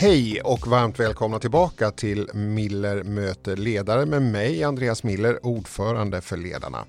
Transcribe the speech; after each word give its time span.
Hej 0.00 0.40
och 0.40 0.66
varmt 0.66 1.00
välkomna 1.00 1.38
tillbaka 1.38 1.90
till 1.90 2.28
Miller 2.34 3.02
möter 3.02 3.56
ledare 3.56 4.06
med 4.06 4.22
mig 4.22 4.64
Andreas 4.64 5.02
Miller, 5.02 5.46
ordförande 5.46 6.20
för 6.20 6.36
Ledarna. 6.36 6.84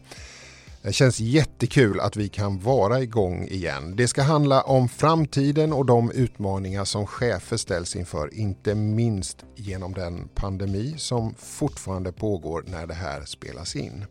Det 0.82 0.94
känns 0.94 1.20
jättekul 1.20 2.00
att 2.00 2.16
vi 2.16 2.29
kan 2.29 2.60
vara 2.60 3.02
igång 3.02 3.47
igen. 3.47 3.96
Det 3.96 4.08
ska 4.08 4.21
handla 4.21 4.62
om 4.62 4.89
framtiden 4.89 5.74
och 5.74 5.86
de 5.86 6.11
utmaningar 6.11 6.86
som 6.86 7.07
chefer 7.07 7.57
ställs 7.57 7.96
inför, 7.96 8.34
inte 8.34 8.75
minst 8.75 9.46
genom 9.55 9.93
den 9.93 10.28
pandemi 10.36 10.96
som 10.98 11.36
fortfarande 11.38 12.12
pågår 12.12 12.64
när 12.68 12.88
det 12.88 12.93
här 12.93 13.25
spelas 13.25 13.75
in. 13.75 14.05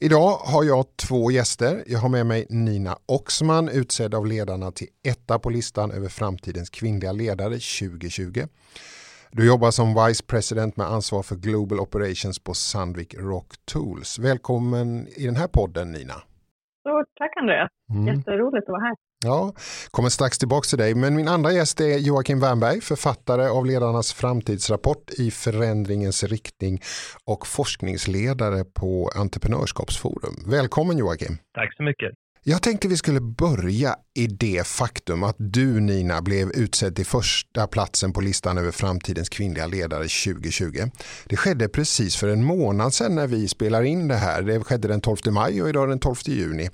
Idag 0.00 0.30
har 0.52 0.64
jag 0.64 0.84
två 0.96 1.30
gäster. 1.30 1.84
Jag 1.86 1.98
har 1.98 2.08
med 2.08 2.26
mig 2.26 2.46
Nina 2.50 2.96
Oxman, 3.06 3.68
utsedd 3.68 4.14
av 4.14 4.26
ledarna 4.26 4.70
till 4.70 4.86
etta 5.08 5.38
på 5.38 5.50
listan 5.50 5.90
över 5.90 6.08
framtidens 6.08 6.70
kvinnliga 6.70 7.12
ledare 7.12 7.54
2020. 7.54 8.40
Du 9.30 9.46
jobbar 9.46 9.70
som 9.70 10.06
Vice 10.06 10.24
President 10.24 10.76
med 10.76 10.86
ansvar 10.86 11.22
för 11.22 11.36
Global 11.36 11.80
Operations 11.80 12.38
på 12.38 12.54
Sandvik 12.54 13.14
Rock 13.14 13.52
Tools. 13.72 14.18
Välkommen 14.18 15.08
i 15.16 15.26
den 15.26 15.36
här 15.36 15.48
podden 15.48 15.92
Nina. 15.92 16.14
Stort 16.80 17.08
tack 17.18 17.32
Andreas, 17.36 17.70
mm. 17.90 18.06
jätteroligt 18.06 18.64
att 18.68 18.72
vara 18.72 18.80
här. 18.80 18.96
Ja, 19.26 19.52
kommer 19.90 20.08
strax 20.08 20.38
tillbaka 20.38 20.66
till 20.66 20.78
dig. 20.78 20.94
Men 20.94 21.16
min 21.16 21.28
andra 21.28 21.52
gäst 21.52 21.80
är 21.80 21.98
Joakim 21.98 22.40
Wernberg, 22.40 22.80
författare 22.80 23.48
av 23.48 23.66
Ledarnas 23.66 24.12
framtidsrapport 24.12 25.10
i 25.10 25.30
förändringens 25.30 26.24
riktning 26.24 26.82
och 27.24 27.46
forskningsledare 27.46 28.64
på 28.64 29.10
Entreprenörskapsforum. 29.14 30.44
Välkommen 30.46 30.98
Joakim. 30.98 31.38
Tack 31.54 31.76
så 31.76 31.82
mycket. 31.82 32.12
Jag 32.48 32.62
tänkte 32.62 32.88
vi 32.88 32.96
skulle 32.96 33.20
börja 33.20 33.96
i 34.14 34.26
det 34.26 34.66
faktum 34.66 35.22
att 35.22 35.36
du 35.38 35.80
Nina 35.80 36.22
blev 36.22 36.50
utsedd 36.50 36.96
till 36.96 37.06
första 37.06 37.66
platsen 37.66 38.12
på 38.12 38.20
listan 38.20 38.58
över 38.58 38.70
framtidens 38.70 39.28
kvinnliga 39.28 39.66
ledare 39.66 40.02
2020. 40.02 40.78
Det 41.24 41.36
skedde 41.36 41.68
precis 41.68 42.16
för 42.16 42.28
en 42.28 42.44
månad 42.44 42.94
sedan 42.94 43.14
när 43.14 43.26
vi 43.26 43.48
spelar 43.48 43.82
in 43.82 44.08
det 44.08 44.14
här. 44.14 44.42
Det 44.42 44.60
skedde 44.60 44.88
den 44.88 45.00
12 45.00 45.16
maj 45.30 45.62
och 45.62 45.68
idag 45.68 45.88
den 45.88 45.98
12 45.98 46.16
juni. 46.26 46.68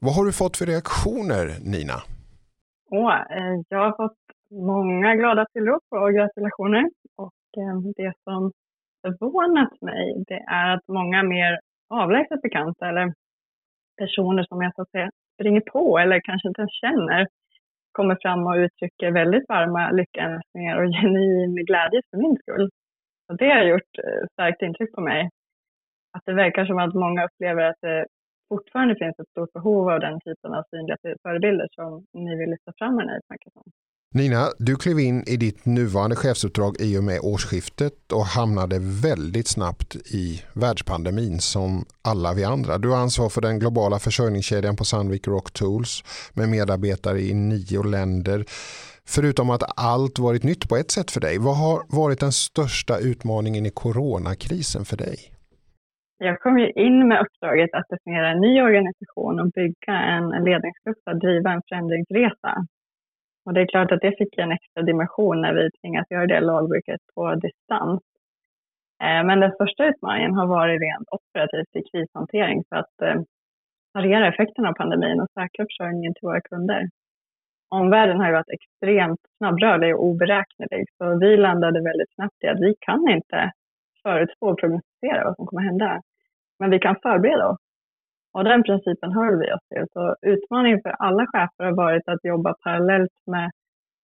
Vad 0.00 0.14
har 0.14 0.24
du 0.24 0.32
fått 0.32 0.56
för 0.56 0.66
reaktioner 0.66 1.44
Nina? 1.72 1.98
Oh, 2.90 3.14
jag 3.68 3.78
har 3.78 3.96
fått 3.96 4.18
många 4.50 5.14
glada 5.14 5.46
tillrop 5.52 5.82
och 5.90 6.14
gratulationer. 6.14 6.90
Och 7.16 7.62
eh, 7.62 7.76
det 7.96 8.12
som 8.24 8.52
förvånat 9.02 9.80
mig 9.80 10.24
det 10.28 10.44
är 10.46 10.74
att 10.74 10.88
många 10.88 11.22
mer 11.22 11.58
avlägset 11.90 12.42
bekanta 12.42 12.88
eller 12.88 13.12
personer 13.98 14.44
som 14.48 14.62
jag 14.62 14.74
så 14.74 14.82
att 14.82 14.90
säga 14.90 15.10
springer 15.34 15.60
på 15.60 15.98
eller 15.98 16.20
kanske 16.20 16.48
inte 16.48 16.60
ens 16.60 16.80
känner 16.80 17.26
kommer 17.92 18.16
fram 18.22 18.46
och 18.46 18.54
uttrycker 18.54 19.10
väldigt 19.10 19.48
varma 19.48 19.90
lyckönskningar 19.90 20.76
och 20.76 20.92
genuin 21.00 21.54
glädje 21.54 22.00
för 22.10 22.18
min 22.18 22.36
skull. 22.36 22.70
Och 23.28 23.36
det 23.36 23.50
har 23.50 23.62
gjort 23.62 23.98
eh, 24.04 24.26
starkt 24.32 24.62
intryck 24.62 24.92
på 24.94 25.00
mig. 25.00 25.30
Att 26.12 26.22
det 26.26 26.34
verkar 26.34 26.64
som 26.64 26.78
att 26.78 26.94
många 26.94 27.24
upplever 27.24 27.62
att 27.62 27.80
det 27.80 28.06
fortfarande 28.54 28.94
finns 29.02 29.18
ett 29.18 29.30
stort 29.34 29.52
behov 29.52 29.88
av 29.94 30.00
den 30.00 30.20
typen 30.26 30.50
av 30.54 30.62
synliga 30.70 30.96
förebilder 31.22 31.68
som 31.76 31.90
ni 32.24 32.32
vill 32.38 32.50
lyfta 32.50 32.72
fram 32.78 32.98
här 32.98 33.18
i 33.18 33.20
Nina, 34.14 34.48
du 34.58 34.76
klev 34.76 35.00
in 35.00 35.24
i 35.26 35.36
ditt 35.36 35.64
nuvarande 35.66 36.16
chefsuppdrag 36.16 36.80
i 36.80 36.98
och 36.98 37.04
med 37.04 37.20
årsskiftet 37.22 38.12
och 38.12 38.24
hamnade 38.24 38.78
väldigt 39.02 39.48
snabbt 39.48 39.96
i 39.96 40.42
världspandemin 40.54 41.40
som 41.40 41.84
alla 42.02 42.34
vi 42.34 42.44
andra. 42.44 42.78
Du 42.78 42.88
har 42.88 42.96
ansvar 42.96 43.28
för 43.28 43.40
den 43.40 43.58
globala 43.58 43.98
försörjningskedjan 43.98 44.76
på 44.76 44.84
Sandvik 44.84 45.28
Rock 45.28 45.52
Tools 45.52 46.04
med 46.34 46.48
medarbetare 46.48 47.20
i 47.20 47.34
nio 47.34 47.82
länder. 47.82 48.44
Förutom 49.06 49.50
att 49.50 49.62
allt 49.76 50.18
varit 50.18 50.42
nytt 50.42 50.68
på 50.68 50.76
ett 50.76 50.90
sätt 50.90 51.10
för 51.10 51.20
dig, 51.20 51.38
vad 51.38 51.56
har 51.56 51.84
varit 51.88 52.20
den 52.20 52.32
största 52.32 52.98
utmaningen 52.98 53.66
i 53.66 53.70
coronakrisen 53.70 54.84
för 54.84 54.96
dig? 54.96 55.33
Jag 56.18 56.40
kom 56.40 56.58
ju 56.58 56.70
in 56.70 57.08
med 57.08 57.20
uppdraget 57.20 57.70
att 57.74 57.88
definiera 57.88 58.28
en 58.28 58.40
ny 58.40 58.62
organisation 58.62 59.40
och 59.40 59.50
bygga 59.50 59.94
en 59.94 60.44
ledningsgrupp 60.44 60.98
för 61.04 61.10
att 61.10 61.20
driva 61.20 61.52
en 61.52 61.62
förändringsresa. 61.68 62.66
Och 63.44 63.54
det 63.54 63.60
är 63.60 63.66
klart 63.66 63.92
att 63.92 64.00
det 64.00 64.16
fick 64.18 64.38
en 64.38 64.52
extra 64.52 64.82
dimension 64.82 65.40
när 65.40 65.54
vi 65.54 65.70
tvingas 65.70 66.10
göra 66.10 66.26
det 66.26 66.40
lagbruket 66.40 67.00
på 67.14 67.34
distans. 67.34 68.02
Eh, 69.02 69.24
men 69.26 69.40
den 69.40 69.52
största 69.52 69.86
utmaningen 69.86 70.34
har 70.34 70.46
varit 70.46 70.80
rent 70.80 71.08
operativt 71.10 71.76
i 71.76 71.82
krishantering 71.90 72.64
för 72.68 72.76
att 72.76 73.02
eh, 73.02 73.20
parera 73.94 74.28
effekterna 74.28 74.68
av 74.68 74.72
pandemin 74.72 75.20
och 75.20 75.30
säkra 75.34 75.64
försörjningen 75.64 76.14
till 76.14 76.26
våra 76.28 76.40
kunder. 76.40 76.88
Omvärlden 77.68 78.18
har 78.20 78.26
ju 78.26 78.32
varit 78.32 78.56
extremt 78.58 79.20
snabbrörlig 79.38 79.94
och 79.94 80.04
oberäknelig, 80.04 80.86
så 80.98 81.18
vi 81.18 81.36
landade 81.36 81.82
väldigt 81.82 82.14
snabbt 82.14 82.44
i 82.44 82.48
att 82.48 82.60
vi 82.60 82.74
kan 82.80 83.08
inte 83.08 83.52
förutspå 84.06 84.46
och 84.48 84.58
prognostisera 84.60 85.24
vad 85.24 85.36
som 85.36 85.46
kommer 85.46 85.62
hända. 85.62 86.00
Men 86.58 86.70
vi 86.70 86.78
kan 86.78 86.96
förbereda 87.02 87.48
oss. 87.48 87.60
Och 88.34 88.44
den 88.44 88.62
principen 88.62 89.12
höll 89.12 89.36
vi 89.38 89.52
oss 89.52 89.66
till. 89.68 89.86
Så 89.92 90.16
utmaningen 90.22 90.80
för 90.82 90.90
alla 90.90 91.26
chefer 91.26 91.64
har 91.64 91.76
varit 91.76 92.08
att 92.08 92.24
jobba 92.24 92.54
parallellt 92.64 93.18
med 93.26 93.50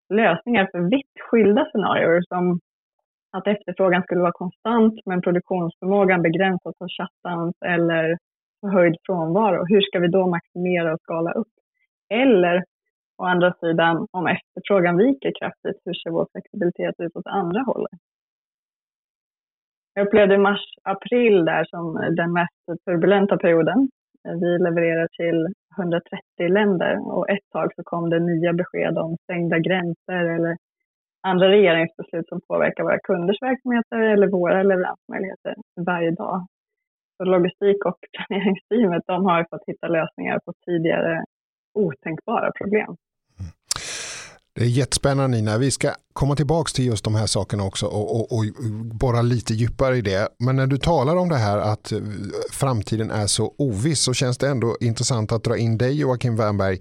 lösningar 0.09 0.69
för 0.71 0.79
vitt 0.79 1.15
skilda 1.29 1.65
scenarier 1.65 2.21
som 2.27 2.59
att 3.31 3.47
efterfrågan 3.47 4.03
skulle 4.03 4.21
vara 4.21 4.31
konstant 4.31 4.99
men 5.05 5.21
produktionsförmågan 5.21 6.21
begränsas 6.21 6.75
av 6.79 6.87
shutdowns 6.87 7.55
eller 7.65 8.17
förhöjd 8.61 8.95
frånvaro. 9.05 9.65
Hur 9.65 9.81
ska 9.81 9.99
vi 9.99 10.07
då 10.07 10.27
maximera 10.27 10.93
och 10.93 11.01
skala 11.01 11.31
upp? 11.31 11.53
Eller 12.13 12.63
å 13.17 13.23
andra 13.23 13.53
sidan, 13.53 14.07
om 14.11 14.27
efterfrågan 14.27 14.97
viker 14.97 15.31
kraftigt, 15.39 15.81
hur 15.85 15.93
ser 15.93 16.09
vår 16.09 16.27
flexibilitet 16.31 16.95
ut 16.99 17.15
åt 17.15 17.27
andra 17.27 17.61
hållet? 17.61 17.99
Jag 19.93 20.07
upplevde 20.07 20.37
mars-april 20.37 21.45
där 21.45 21.63
som 21.65 22.15
den 22.15 22.33
mest 22.33 22.85
turbulenta 22.85 23.37
perioden. 23.37 23.89
Vi 24.23 24.57
levererar 24.57 25.07
till 25.07 25.47
130 25.77 26.21
länder 26.39 27.15
och 27.15 27.29
ett 27.29 27.49
tag 27.51 27.71
så 27.75 27.83
kom 27.83 28.09
det 28.09 28.19
nya 28.19 28.53
besked 28.53 28.97
om 28.97 29.17
stängda 29.23 29.59
gränser 29.59 30.25
eller 30.35 30.57
andra 31.21 31.49
regeringsbeslut 31.49 32.27
som 32.27 32.41
påverkar 32.47 32.83
våra 32.83 32.99
kunders 32.99 33.41
verksamheter 33.41 33.99
eller 33.99 34.27
våra 34.27 34.63
leveransmöjligheter 34.63 35.55
varje 35.85 36.11
dag. 36.11 36.47
Så 37.17 37.23
logistik 37.23 37.85
och 37.85 37.97
planeringsteamet 38.17 39.03
de 39.07 39.25
har 39.25 39.45
fått 39.49 39.67
hitta 39.67 39.87
lösningar 39.87 40.39
på 40.45 40.53
tidigare 40.65 41.23
otänkbara 41.73 42.51
problem. 42.51 42.95
Det 44.55 44.61
är 44.61 44.67
jättespännande 44.67 45.37
Nina. 45.37 45.57
Vi 45.57 45.71
ska 45.71 45.93
komma 46.13 46.35
tillbaka 46.35 46.71
till 46.75 46.85
just 46.85 47.03
de 47.03 47.15
här 47.15 47.27
sakerna 47.27 47.63
också 47.63 47.85
och, 47.85 48.15
och, 48.15 48.37
och 48.37 48.45
borra 48.95 49.21
lite 49.21 49.53
djupare 49.53 49.97
i 49.97 50.01
det. 50.01 50.27
Men 50.39 50.55
när 50.55 50.67
du 50.67 50.77
talar 50.77 51.15
om 51.15 51.29
det 51.29 51.37
här 51.37 51.57
att 51.57 51.91
eh, 51.91 51.99
framtiden 52.51 53.11
är 53.11 53.27
så 53.27 53.55
oviss 53.57 53.99
så 53.99 54.13
känns 54.13 54.37
det 54.37 54.47
ändå 54.47 54.77
intressant 54.79 55.31
att 55.31 55.43
dra 55.43 55.57
in 55.57 55.77
dig 55.77 55.99
Joakim 55.99 56.35
Wernberg 56.35 56.79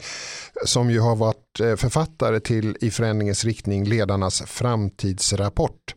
som 0.66 0.90
ju 0.90 1.00
har 1.00 1.16
varit 1.16 1.60
eh, 1.60 1.76
författare 1.76 2.40
till 2.40 2.76
I 2.80 2.90
förändringens 2.90 3.44
riktning 3.44 3.84
ledarnas 3.84 4.42
framtidsrapport. 4.46 5.94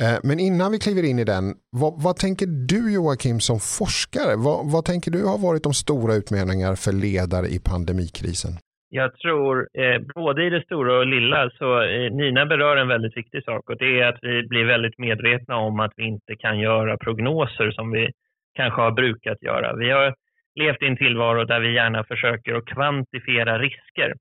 Eh, 0.00 0.14
men 0.22 0.40
innan 0.40 0.72
vi 0.72 0.78
kliver 0.78 1.02
in 1.02 1.18
i 1.18 1.24
den, 1.24 1.54
vad, 1.70 2.02
vad 2.02 2.16
tänker 2.16 2.46
du 2.46 2.92
Joakim 2.92 3.40
som 3.40 3.60
forskare? 3.60 4.36
Vad, 4.36 4.70
vad 4.70 4.84
tänker 4.84 5.10
du 5.10 5.24
har 5.24 5.38
varit 5.38 5.62
de 5.62 5.74
stora 5.74 6.14
utmaningar 6.14 6.74
för 6.74 6.92
ledare 6.92 7.48
i 7.48 7.58
pandemikrisen? 7.58 8.58
Jag 8.94 9.18
tror 9.18 9.68
eh, 9.74 10.00
både 10.14 10.44
i 10.44 10.50
det 10.50 10.62
stora 10.62 10.98
och 10.98 11.06
lilla 11.06 11.50
så 11.50 11.82
eh, 11.82 12.12
Nina 12.12 12.46
berör 12.46 12.76
en 12.76 12.88
väldigt 12.88 13.16
viktig 13.16 13.44
sak 13.44 13.70
och 13.70 13.76
det 13.76 14.00
är 14.00 14.06
att 14.06 14.18
vi 14.22 14.42
blir 14.48 14.64
väldigt 14.64 14.98
medvetna 14.98 15.56
om 15.56 15.80
att 15.80 15.92
vi 15.96 16.04
inte 16.04 16.36
kan 16.36 16.58
göra 16.58 16.98
prognoser 16.98 17.70
som 17.70 17.90
vi 17.90 18.10
kanske 18.54 18.80
har 18.80 18.90
brukat 18.90 19.42
göra. 19.42 19.76
Vi 19.76 19.90
har 19.90 20.14
levt 20.54 20.82
i 20.82 20.86
en 20.86 20.96
tillvaro 20.96 21.44
där 21.44 21.60
vi 21.60 21.74
gärna 21.74 22.04
försöker 22.04 22.54
att 22.54 22.66
kvantifiera 22.66 23.58
risker. 23.58 24.14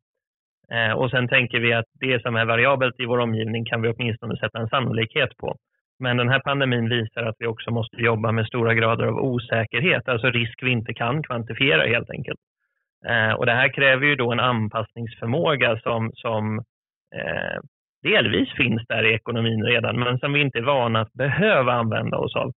Eh, 0.71 0.91
och 0.91 1.11
sen 1.11 1.27
tänker 1.27 1.59
vi 1.59 1.73
att 1.73 1.89
det 1.99 2.21
som 2.21 2.35
är 2.35 2.45
variabelt 2.45 2.99
i 2.99 3.05
vår 3.05 3.19
omgivning 3.19 3.65
kan 3.65 3.81
vi 3.81 3.89
åtminstone 3.89 4.37
sätta 4.37 4.59
en 4.59 4.69
sannolikhet 4.69 5.37
på. 5.37 5.55
Men 5.99 6.17
den 6.17 6.29
här 6.29 6.39
pandemin 6.39 6.89
visar 6.89 7.23
att 7.23 7.35
vi 7.39 7.47
också 7.47 7.71
måste 7.71 7.97
jobba 7.97 8.31
med 8.31 8.47
stora 8.47 8.73
grader 8.73 9.05
av 9.05 9.17
osäkerhet, 9.17 10.07
alltså 10.07 10.27
risk 10.27 10.63
vi 10.63 10.71
inte 10.71 10.93
kan 10.93 11.23
kvantifiera 11.23 11.87
helt 11.87 12.09
enkelt. 12.09 12.39
Eh, 13.09 13.33
och 13.33 13.45
det 13.45 13.51
här 13.51 13.73
kräver 13.73 14.05
ju 14.05 14.15
då 14.15 14.31
en 14.31 14.39
anpassningsförmåga 14.39 15.79
som, 15.79 16.11
som 16.13 16.57
eh, 17.15 17.59
delvis 18.03 18.53
finns 18.53 18.81
där 18.87 19.03
i 19.03 19.13
ekonomin 19.13 19.63
redan, 19.63 19.99
men 19.99 20.19
som 20.19 20.33
vi 20.33 20.41
inte 20.41 20.57
är 20.57 20.63
vana 20.63 21.01
att 21.01 21.13
behöva 21.13 21.73
använda 21.73 22.17
oss 22.17 22.35
av. 22.35 22.51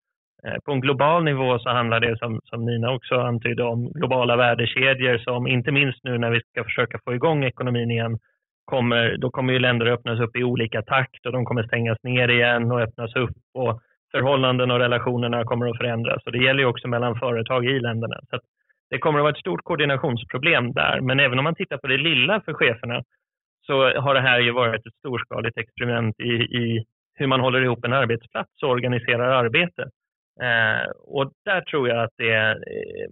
Eh, 0.43 0.55
på 0.65 0.71
en 0.71 0.81
global 0.81 1.23
nivå 1.23 1.59
så 1.59 1.69
handlar 1.69 1.99
det 1.99 2.17
som, 2.17 2.41
som 2.43 2.65
Nina 2.65 2.91
också 2.91 3.15
antydde 3.15 3.63
om 3.63 3.91
globala 3.91 4.35
värdekedjor 4.35 5.17
som 5.17 5.47
inte 5.47 5.71
minst 5.71 6.03
nu 6.03 6.17
när 6.17 6.31
vi 6.31 6.41
ska 6.41 6.63
försöka 6.63 6.99
få 7.05 7.13
igång 7.13 7.43
ekonomin 7.43 7.91
igen, 7.91 8.19
kommer, 8.65 9.17
då 9.17 9.29
kommer 9.29 9.53
ju 9.53 9.59
länder 9.59 9.85
att 9.85 9.99
öppnas 9.99 10.19
upp 10.19 10.35
i 10.35 10.43
olika 10.43 10.81
takt 10.81 11.25
och 11.25 11.31
de 11.31 11.45
kommer 11.45 11.63
stängas 11.63 11.97
ner 12.03 12.27
igen 12.27 12.71
och 12.71 12.81
öppnas 12.81 13.15
upp 13.15 13.37
och 13.53 13.81
förhållanden 14.11 14.71
och 14.71 14.79
relationerna 14.79 15.43
kommer 15.43 15.69
att 15.69 15.77
förändras. 15.77 16.23
Och 16.25 16.31
det 16.31 16.43
gäller 16.43 16.59
ju 16.59 16.65
också 16.65 16.87
mellan 16.87 17.19
företag 17.19 17.65
i 17.65 17.79
länderna. 17.79 18.15
Så 18.29 18.39
det 18.93 18.99
kommer 18.99 19.19
att 19.19 19.23
vara 19.23 19.33
ett 19.33 19.39
stort 19.39 19.63
koordinationsproblem 19.63 20.73
där. 20.73 21.01
Men 21.01 21.19
även 21.19 21.37
om 21.39 21.43
man 21.43 21.55
tittar 21.55 21.77
på 21.77 21.87
det 21.87 21.97
lilla 21.97 22.41
för 22.41 22.53
cheferna 22.53 23.03
så 23.65 23.99
har 23.99 24.13
det 24.13 24.21
här 24.21 24.39
ju 24.39 24.51
varit 24.51 24.85
ett 24.85 24.93
storskaligt 24.93 25.57
experiment 25.57 26.19
i, 26.19 26.33
i 26.33 26.85
hur 27.15 27.27
man 27.27 27.39
håller 27.39 27.61
ihop 27.61 27.85
en 27.85 27.93
arbetsplats 27.93 28.63
och 28.63 28.69
organiserar 28.69 29.43
arbete. 29.43 29.81
Eh, 30.41 30.89
och 30.91 31.31
där 31.45 31.61
tror 31.61 31.89
jag 31.89 32.03
att 32.03 32.13
det 32.17 32.33
eh, 32.33 33.09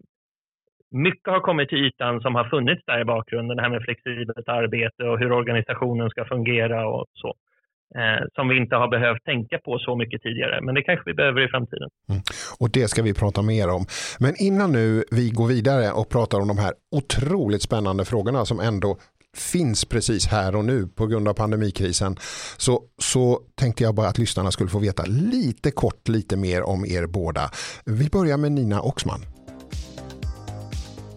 mycket 0.92 1.34
har 1.34 1.40
kommit 1.40 1.70
till 1.70 1.86
ytan 1.86 2.22
som 2.22 2.36
har 2.36 2.50
funnits 2.50 2.86
där 2.86 3.00
i 3.00 3.06
bakgrunden, 3.06 3.58
det 3.58 3.64
här 3.64 3.70
med 3.70 3.84
flexibelt 3.84 4.50
arbete 4.50 5.04
och 5.04 5.20
hur 5.20 5.32
organisationen 5.32 6.10
ska 6.10 6.26
fungera 6.26 6.88
och 6.88 7.06
så. 7.14 7.34
Eh, 7.96 8.26
som 8.36 8.48
vi 8.48 8.58
inte 8.58 8.76
har 8.76 8.88
behövt 8.88 9.24
tänka 9.26 9.58
på 9.58 9.80
så 9.80 9.96
mycket 9.96 10.22
tidigare, 10.22 10.62
men 10.62 10.76
det 10.76 10.82
kanske 10.82 11.04
vi 11.06 11.14
behöver 11.14 11.46
i 11.46 11.48
framtiden. 11.48 11.90
Mm. 12.10 12.22
Och 12.60 12.70
det 12.70 12.88
ska 12.88 13.02
vi 13.02 13.14
prata 13.14 13.42
mer 13.42 13.70
om. 13.70 13.86
Men 14.20 14.34
innan 14.38 14.72
nu 14.72 15.04
vi 15.12 15.30
går 15.30 15.48
vidare 15.48 15.92
och 15.92 16.10
pratar 16.10 16.40
om 16.40 16.48
de 16.48 16.58
här 16.58 16.74
otroligt 16.92 17.62
spännande 17.62 18.06
frågorna 18.06 18.46
som 18.46 18.60
ändå 18.60 18.98
finns 19.38 19.86
precis 19.86 20.28
här 20.28 20.56
och 20.56 20.66
nu 20.66 20.88
på 20.88 21.08
grund 21.08 21.28
av 21.28 21.34
pandemikrisen 21.34 22.16
så, 22.58 22.82
så 22.98 23.40
tänkte 23.56 23.84
jag 23.84 23.96
bara 23.96 24.08
att 24.08 24.18
lyssnarna 24.18 24.52
skulle 24.52 24.70
få 24.70 24.80
veta 24.80 25.04
lite 25.06 25.72
kort 25.72 26.08
lite 26.08 26.38
mer 26.38 26.64
om 26.64 26.86
er 26.86 27.08
båda. 27.08 27.50
Vi 27.86 28.10
börjar 28.10 28.38
med 28.38 28.52
Nina 28.52 28.82
Oxman. 28.82 29.22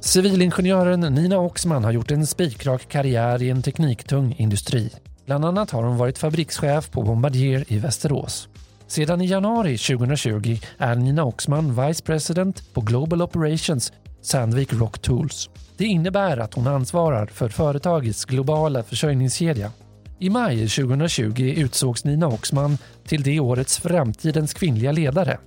Civilingenjören 0.01 1.01
Nina 1.01 1.39
Oxman 1.39 1.85
har 1.85 1.93
gjort 1.93 2.11
en 2.11 2.27
spikrak 2.27 2.89
karriär 2.89 3.43
i 3.43 3.51
en 3.51 3.63
tekniktung 3.63 4.35
industri. 4.39 4.91
Bland 5.27 5.45
annat 5.45 5.71
har 5.71 5.83
hon 5.83 5.97
varit 5.97 6.19
fabrikschef 6.19 6.91
på 6.91 7.03
Bombardier 7.03 7.65
i 7.69 7.79
Västerås. 7.79 8.49
Sedan 8.87 9.21
i 9.21 9.27
januari 9.27 9.79
2020 9.79 10.59
är 10.79 10.95
Nina 10.95 11.25
Oxman 11.25 11.87
Vice 11.87 12.03
President 12.03 12.75
på 12.75 12.81
Global 12.81 13.23
Operations 13.23 13.93
Sandvik 14.23 14.73
Rock 14.73 14.99
Tools. 14.99 15.51
Det 15.77 15.85
innebär 15.85 16.37
att 16.37 16.55
hon 16.55 16.67
ansvarar 16.67 17.27
för 17.27 17.49
företagets 17.49 18.25
globala 18.25 18.83
försörjningskedja. 18.83 19.71
I 20.19 20.31
maj 20.31 20.69
2020 20.69 21.55
utsågs 21.57 22.05
Nina 22.05 22.29
Oxman 22.29 22.79
till 23.07 23.23
det 23.23 23.41
årets 23.41 23.79
Framtidens 23.79 24.55
kvinnliga 24.55 24.93
ledare. 24.93 25.39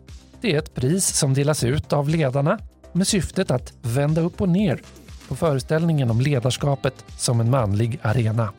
Det 0.42 0.54
är 0.54 0.60
ett 0.60 0.76
pris 0.76 1.06
som 1.06 1.34
delas 1.34 1.64
ut 1.64 1.94
av 1.94 2.10
ledarna 2.10 2.60
med 2.94 3.08
syftet 3.08 3.52
att 3.52 3.74
vända 3.82 4.22
upp 4.22 4.42
och 4.42 4.50
ner 4.50 4.82
på 5.28 5.36
föreställningen 5.36 6.12
om 6.12 6.22
ledarskapet 6.22 7.06
som 7.18 7.40
en 7.40 7.50
manlig 7.50 8.00
arena. 8.02 8.54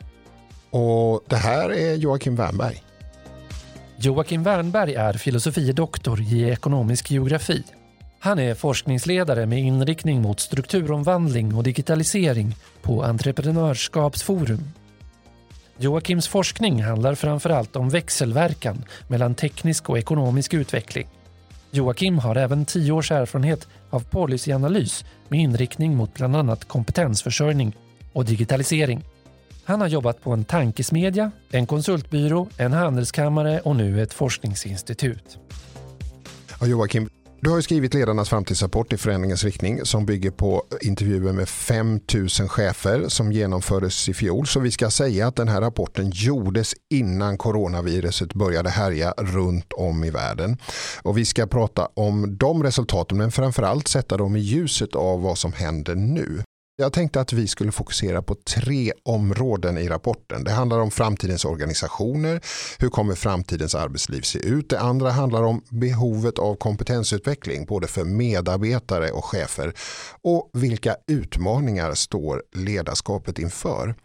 Och 0.69 1.23
det 1.27 1.35
här 1.35 1.69
är 1.69 1.95
Joakim 1.95 2.35
Wernberg. 2.35 2.83
Joakim 3.97 4.43
Wernberg 4.43 4.95
är 4.95 5.13
filosofidoktor 5.13 6.21
i 6.21 6.49
ekonomisk 6.49 7.11
geografi. 7.11 7.63
Han 8.19 8.39
är 8.39 8.55
forskningsledare 8.55 9.45
med 9.45 9.59
inriktning 9.59 10.21
mot 10.21 10.39
strukturomvandling 10.39 11.55
och 11.55 11.63
digitalisering 11.63 12.55
på 12.81 13.03
Entreprenörskapsforum. 13.03 14.63
Joakims 15.77 16.27
forskning 16.27 16.83
handlar 16.83 17.15
framförallt 17.15 17.75
om 17.75 17.89
växelverkan 17.89 18.85
mellan 19.07 19.35
teknisk 19.35 19.89
och 19.89 19.97
ekonomisk 19.97 20.53
utveckling. 20.53 21.07
Joakim 21.71 22.17
har 22.17 22.35
även 22.35 22.65
tio 22.65 22.91
års 22.91 23.11
erfarenhet 23.11 23.67
av 23.89 23.99
policyanalys 23.99 25.05
med 25.27 25.39
inriktning 25.39 25.95
mot 25.95 26.13
bland 26.13 26.35
annat 26.35 26.65
kompetensförsörjning 26.65 27.75
och 28.13 28.25
digitalisering. 28.25 29.03
Han 29.69 29.81
har 29.81 29.87
jobbat 29.87 30.21
på 30.21 30.31
en 30.31 30.45
tankesmedja, 30.45 31.31
en 31.51 31.67
konsultbyrå, 31.67 32.47
en 32.57 32.73
handelskammare 32.73 33.59
och 33.59 33.75
nu 33.75 34.01
ett 34.03 34.13
forskningsinstitut. 34.13 35.37
Ja, 36.59 36.67
Joakim, 36.67 37.09
du 37.41 37.49
har 37.49 37.61
skrivit 37.61 37.93
ledarnas 37.93 38.29
framtidsrapport 38.29 38.93
i 38.93 38.97
förändringens 38.97 39.43
riktning 39.43 39.85
som 39.85 40.05
bygger 40.05 40.31
på 40.31 40.63
intervjuer 40.81 41.33
med 41.33 41.49
5000 41.49 42.49
chefer 42.49 43.05
som 43.07 43.31
genomfördes 43.31 44.09
i 44.09 44.13
fjol. 44.13 44.47
Så 44.47 44.59
vi 44.59 44.71
ska 44.71 44.89
säga 44.89 45.27
att 45.27 45.35
den 45.35 45.47
här 45.47 45.61
rapporten 45.61 46.11
gjordes 46.13 46.73
innan 46.93 47.37
coronaviruset 47.37 48.33
började 48.33 48.69
härja 48.69 49.13
runt 49.17 49.73
om 49.73 50.03
i 50.03 50.09
världen. 50.09 50.57
Och 51.01 51.17
vi 51.17 51.25
ska 51.25 51.47
prata 51.47 51.89
om 51.93 52.37
de 52.37 52.63
resultaten 52.63 53.17
men 53.17 53.31
framförallt 53.31 53.87
sätta 53.87 54.17
dem 54.17 54.35
i 54.35 54.39
ljuset 54.39 54.95
av 54.95 55.21
vad 55.21 55.37
som 55.37 55.53
händer 55.53 55.95
nu. 55.95 56.43
Jag 56.81 56.93
tänkte 56.93 57.21
att 57.21 57.33
vi 57.33 57.47
skulle 57.47 57.71
fokusera 57.71 58.21
på 58.21 58.35
tre 58.35 58.93
områden 59.05 59.77
i 59.77 59.87
rapporten. 59.87 60.43
Det 60.43 60.51
handlar 60.51 60.79
om 60.79 60.91
framtidens 60.91 61.45
organisationer, 61.45 62.41
hur 62.79 62.89
kommer 62.89 63.15
framtidens 63.15 63.75
arbetsliv 63.75 64.21
se 64.21 64.39
ut? 64.39 64.69
Det 64.69 64.79
andra 64.79 65.11
handlar 65.11 65.43
om 65.43 65.63
behovet 65.69 66.39
av 66.39 66.55
kompetensutveckling 66.55 67.65
både 67.65 67.87
för 67.87 68.03
medarbetare 68.03 69.11
och 69.11 69.25
chefer 69.25 69.73
och 70.21 70.49
vilka 70.53 70.95
utmaningar 71.07 71.93
står 71.93 72.43
ledarskapet 72.55 73.39
inför. 73.39 73.95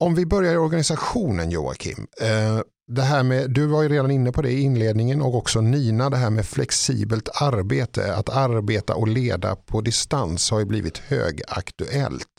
Om 0.00 0.14
vi 0.14 0.26
börjar 0.26 0.54
i 0.54 0.56
organisationen 0.56 1.50
Joakim. 1.50 2.06
Eh, 2.20 2.60
det 2.98 3.06
här 3.12 3.24
med, 3.30 3.40
du 3.58 3.64
var 3.74 3.82
ju 3.84 3.88
redan 3.88 4.10
inne 4.18 4.30
på 4.36 4.42
det 4.42 4.52
i 4.58 4.62
inledningen 4.68 5.18
och 5.26 5.34
också 5.40 5.58
Nina, 5.60 6.04
det 6.14 6.20
här 6.24 6.32
med 6.38 6.46
flexibelt 6.54 7.28
arbete, 7.50 8.02
att 8.18 8.30
arbeta 8.46 8.92
och 9.00 9.08
leda 9.18 9.50
på 9.70 9.76
distans 9.90 10.40
har 10.52 10.60
ju 10.62 10.68
blivit 10.72 10.98
högaktuellt. 11.12 12.34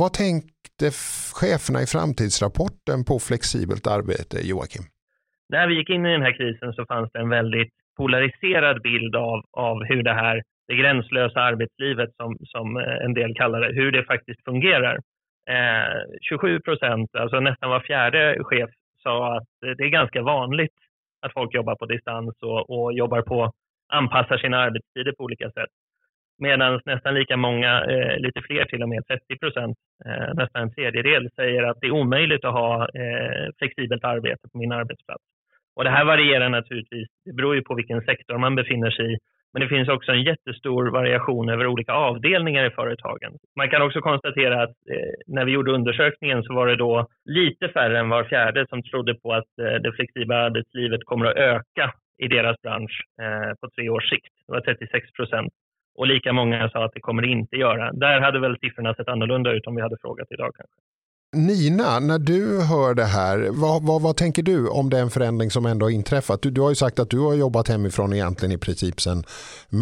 Vad 0.00 0.12
tänkte 0.24 0.86
cheferna 1.40 1.78
i 1.82 1.86
framtidsrapporten 1.94 2.98
på 3.08 3.14
flexibelt 3.28 3.86
arbete, 3.96 4.36
Joakim? 4.50 4.84
När 5.54 5.64
vi 5.68 5.74
gick 5.78 5.90
in 5.94 6.06
i 6.06 6.12
den 6.16 6.26
här 6.26 6.36
krisen 6.38 6.70
så 6.76 6.82
fanns 6.92 7.10
det 7.12 7.20
en 7.24 7.34
väldigt 7.40 7.74
polariserad 8.00 8.76
bild 8.82 9.14
av, 9.16 9.38
av 9.68 9.76
hur 9.90 10.02
det 10.02 10.16
här 10.24 10.36
det 10.68 10.76
gränslösa 10.76 11.40
arbetslivet 11.40 12.10
som, 12.16 12.30
som 12.52 12.66
eh, 12.76 13.04
en 13.06 13.14
del 13.14 13.34
kallar 13.34 13.60
det, 13.60 13.74
hur 13.80 13.92
det 13.92 14.04
faktiskt 14.04 14.44
fungerar. 14.44 14.96
Eh, 15.50 15.96
27 16.20 16.60
procent, 16.60 17.08
alltså 17.14 17.40
nästan 17.40 17.70
var 17.70 17.80
fjärde 17.80 18.44
chef 18.44 18.70
sa 19.02 19.36
att 19.36 19.48
det 19.60 19.84
är 19.84 19.88
ganska 19.88 20.22
vanligt 20.22 20.74
att 21.22 21.32
folk 21.32 21.54
jobbar 21.54 21.74
på 21.74 21.86
distans 21.86 22.42
och, 22.42 22.70
och 22.70 22.92
jobbar 22.92 23.22
på, 23.22 23.52
anpassar 23.88 24.38
sina 24.38 24.58
arbetstider 24.58 25.12
på 25.12 25.24
olika 25.24 25.50
sätt. 25.50 25.70
Medan 26.38 26.80
nästan 26.84 27.14
lika 27.14 27.36
många, 27.36 27.84
eh, 27.84 28.18
lite 28.18 28.40
fler 28.42 28.64
till 28.64 28.82
och 28.82 28.88
med, 28.88 29.06
30 29.06 29.38
procent, 29.38 29.76
eh, 30.04 30.34
nästan 30.34 30.62
en 30.62 30.74
tredjedel, 30.74 31.30
säger 31.36 31.62
att 31.62 31.80
det 31.80 31.86
är 31.86 31.90
omöjligt 31.90 32.44
att 32.44 32.52
ha 32.52 32.88
eh, 32.88 33.50
flexibelt 33.58 34.04
arbete 34.04 34.48
på 34.52 34.58
min 34.58 34.72
arbetsplats. 34.72 35.22
Och 35.76 35.84
det 35.84 35.90
här 35.90 36.04
varierar 36.04 36.48
naturligtvis, 36.48 37.08
det 37.24 37.32
beror 37.32 37.54
ju 37.54 37.62
på 37.62 37.74
vilken 37.74 38.00
sektor 38.00 38.38
man 38.38 38.54
befinner 38.54 38.90
sig 38.90 39.14
i 39.14 39.18
men 39.52 39.62
det 39.62 39.68
finns 39.68 39.88
också 39.88 40.12
en 40.12 40.22
jättestor 40.22 40.90
variation 40.90 41.48
över 41.48 41.66
olika 41.66 41.92
avdelningar 41.92 42.64
i 42.64 42.70
företagen. 42.70 43.32
Man 43.56 43.70
kan 43.70 43.82
också 43.82 44.00
konstatera 44.00 44.62
att 44.62 44.76
eh, 44.90 45.12
när 45.26 45.44
vi 45.44 45.52
gjorde 45.52 45.72
undersökningen 45.72 46.42
så 46.42 46.54
var 46.54 46.66
det 46.66 46.76
då 46.76 47.06
lite 47.24 47.68
färre 47.68 47.98
än 47.98 48.08
var 48.08 48.24
fjärde 48.24 48.66
som 48.68 48.82
trodde 48.82 49.14
på 49.14 49.32
att 49.32 49.58
eh, 49.60 49.74
det 49.82 49.92
flexibla 49.92 50.36
arbetslivet 50.36 51.04
kommer 51.04 51.26
att 51.26 51.36
öka 51.36 51.92
i 52.18 52.28
deras 52.28 52.62
bransch 52.62 53.02
eh, 53.22 53.54
på 53.60 53.70
tre 53.70 53.88
års 53.88 54.10
sikt. 54.10 54.32
Det 54.46 54.52
var 54.52 54.60
36 54.60 55.12
procent. 55.12 55.52
Och 55.94 56.06
lika 56.06 56.32
många 56.32 56.70
sa 56.70 56.84
att 56.84 56.94
det 56.94 57.00
kommer 57.00 57.22
det 57.22 57.28
inte 57.28 57.56
göra. 57.56 57.92
Där 57.92 58.20
hade 58.20 58.40
väl 58.40 58.58
siffrorna 58.58 58.94
sett 58.94 59.08
annorlunda 59.08 59.52
ut 59.52 59.66
om 59.66 59.74
vi 59.76 59.82
hade 59.82 59.96
frågat 60.00 60.32
idag 60.32 60.52
kanske. 60.56 60.76
Nina, 61.36 61.90
när 62.10 62.18
du 62.18 62.40
hör 62.72 62.94
det 62.94 63.10
här, 63.18 63.36
vad, 63.62 63.82
vad, 63.88 64.02
vad, 64.02 64.16
tänker 64.16 64.42
du 64.42 64.58
om 64.80 64.90
den 64.90 65.08
förändring 65.10 65.50
som 65.50 65.66
ändå 65.66 65.86
har 65.86 65.90
inträffat? 65.90 66.42
Du, 66.42 66.50
du, 66.50 66.60
har 66.60 66.68
ju 66.68 66.74
sagt 66.84 66.98
att 66.98 67.10
du 67.10 67.20
har 67.26 67.34
jobbat 67.34 67.68
hemifrån 67.68 68.12
egentligen 68.12 68.54
i 68.54 68.60
princip 68.66 69.00
sedan 69.00 69.20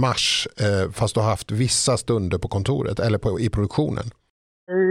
mars, 0.05 0.27
eh, 0.65 0.85
fast 0.99 1.15
du 1.15 1.21
har 1.21 1.31
haft 1.35 1.51
vissa 1.65 1.95
stunder 2.03 2.39
på 2.39 2.49
kontoret 2.57 2.99
eller 3.07 3.19
på, 3.19 3.31
i 3.47 3.49
produktionen. 3.57 4.07
I 4.81 4.85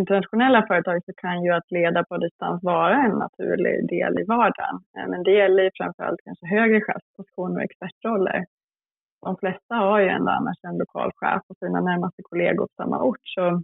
internationella 0.00 0.66
företag 0.70 0.96
så 1.06 1.12
kan 1.22 1.36
ju 1.44 1.50
att 1.58 1.70
leda 1.70 2.04
på 2.04 2.16
distans 2.16 2.58
vara 2.62 2.96
en 3.06 3.16
naturlig 3.24 3.76
del 3.94 4.12
i 4.22 4.24
vardagen. 4.34 4.76
Eh, 4.96 5.06
men 5.10 5.22
det 5.22 5.34
gäller 5.40 5.62
ju 5.62 5.70
framförallt 5.80 6.20
kanske 6.24 6.46
högre 6.56 6.80
chefspositioner 6.86 7.56
och 7.58 7.66
expertroller. 7.68 8.38
De 9.26 9.36
flesta 9.42 9.74
har 9.74 10.00
ju 10.00 10.08
ändå 10.08 10.30
annars 10.30 10.58
en 10.62 10.78
lokal 10.78 11.10
chef 11.20 11.42
och 11.48 11.56
sina 11.56 11.80
närmaste 11.80 12.22
kollegor 12.22 12.66
på 12.66 12.74
samma 12.82 12.98
ort. 13.02 13.24
Så 13.36 13.62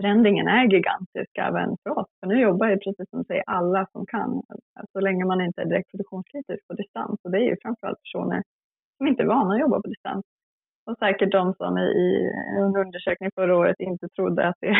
förändringen 0.00 0.48
är 0.48 0.64
gigantisk 0.64 1.30
även 1.38 1.76
för 1.82 1.98
oss. 1.98 2.06
För 2.20 2.26
nu 2.26 2.40
jobbar 2.40 2.68
ju 2.68 2.78
precis 2.78 3.10
som 3.10 3.24
säger 3.24 3.44
alla 3.46 3.86
som 3.92 4.06
kan, 4.06 4.42
så 4.92 5.00
länge 5.00 5.24
man 5.24 5.40
inte 5.40 5.60
är 5.62 5.66
direkt 5.66 5.90
produktionskritisk 5.90 6.66
på 6.68 6.74
distans. 6.74 7.20
Och 7.24 7.30
det 7.30 7.38
är 7.38 7.48
ju 7.50 7.56
framförallt 7.62 8.02
personer 8.02 8.42
som 8.96 9.06
inte 9.06 9.22
är 9.22 9.26
vana 9.26 9.54
att 9.54 9.60
jobba 9.60 9.80
på 9.80 9.88
distans. 9.88 10.24
Och 10.86 10.98
säkert 10.98 11.32
de 11.32 11.54
som 11.54 11.78
i 11.78 12.30
en 12.58 12.76
undersökning 12.76 13.30
förra 13.34 13.56
året 13.56 13.80
inte 13.80 14.08
trodde 14.08 14.48
att 14.48 14.56
det 14.60 14.76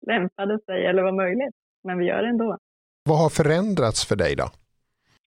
lämpade 0.12 0.58
sig 0.66 0.86
eller 0.86 1.02
var 1.02 1.12
möjligt. 1.12 1.54
Men 1.84 1.98
vi 1.98 2.04
gör 2.04 2.22
det 2.22 2.28
ändå. 2.28 2.58
Vad 3.08 3.18
har 3.18 3.28
förändrats 3.28 4.08
för 4.08 4.16
dig 4.16 4.36
då? 4.36 4.44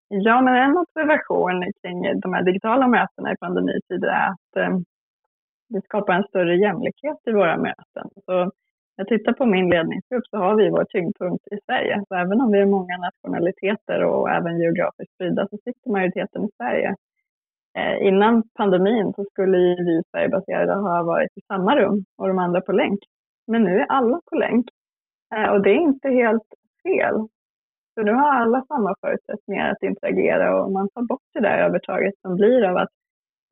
Ja, 0.07 0.41
men 0.41 0.55
en 0.55 0.77
observation 0.77 1.71
kring 1.81 2.19
de 2.19 2.33
här 2.33 2.43
digitala 2.43 2.87
mötena 2.87 3.33
i 3.33 3.37
pandemitider 3.37 4.07
är 4.07 4.27
att 4.27 4.55
eh, 4.57 4.77
det 5.69 5.81
skapar 5.85 6.13
en 6.13 6.23
större 6.23 6.55
jämlikhet 6.57 7.17
i 7.25 7.31
våra 7.31 7.57
möten. 7.57 8.09
Så 8.25 8.51
jag 9.01 9.07
tittar 9.07 9.33
på 9.33 9.45
min 9.45 9.69
ledningsgrupp 9.69 10.27
så 10.29 10.37
har 10.37 10.55
vi 10.55 10.69
vår 10.69 10.85
tyngdpunkt 10.85 11.47
i 11.51 11.57
Sverige. 11.65 12.03
Så 12.07 12.15
även 12.15 12.41
om 12.41 12.51
vi 12.51 12.59
är 12.59 12.65
många 12.65 12.97
nationaliteter 12.97 14.03
och 14.03 14.29
även 14.29 14.59
geografiskt 14.59 15.13
spridda 15.13 15.47
så 15.47 15.57
sitter 15.57 15.89
majoriteten 15.91 16.43
i 16.43 16.49
Sverige. 16.57 16.95
Eh, 17.77 18.07
innan 18.07 18.43
pandemin 18.57 19.13
så 19.15 19.25
skulle 19.31 19.57
vi 19.57 20.01
Sverigebaserade 20.11 20.73
ha 20.73 21.03
varit 21.03 21.37
i 21.37 21.41
samma 21.47 21.75
rum 21.75 22.05
och 22.17 22.27
de 22.27 22.39
andra 22.39 22.61
på 22.61 22.71
länk. 22.71 22.99
Men 23.47 23.63
nu 23.63 23.79
är 23.79 23.85
alla 23.89 24.21
på 24.29 24.35
länk. 24.35 24.65
Eh, 25.35 25.49
och 25.51 25.61
det 25.61 25.69
är 25.69 25.81
inte 25.81 26.09
helt 26.09 26.49
fel. 26.83 27.15
För 27.95 28.03
nu 28.03 28.11
har 28.13 28.29
alla 28.31 28.65
samma 28.67 28.95
förutsättningar 29.01 29.71
att 29.71 29.83
interagera 29.83 30.63
och 30.63 30.71
man 30.71 30.89
tar 30.89 31.01
bort 31.01 31.27
det 31.33 31.39
där 31.39 31.57
övertaget 31.57 32.13
som 32.21 32.35
blir 32.35 32.63
av 32.63 32.77
att 32.77 32.89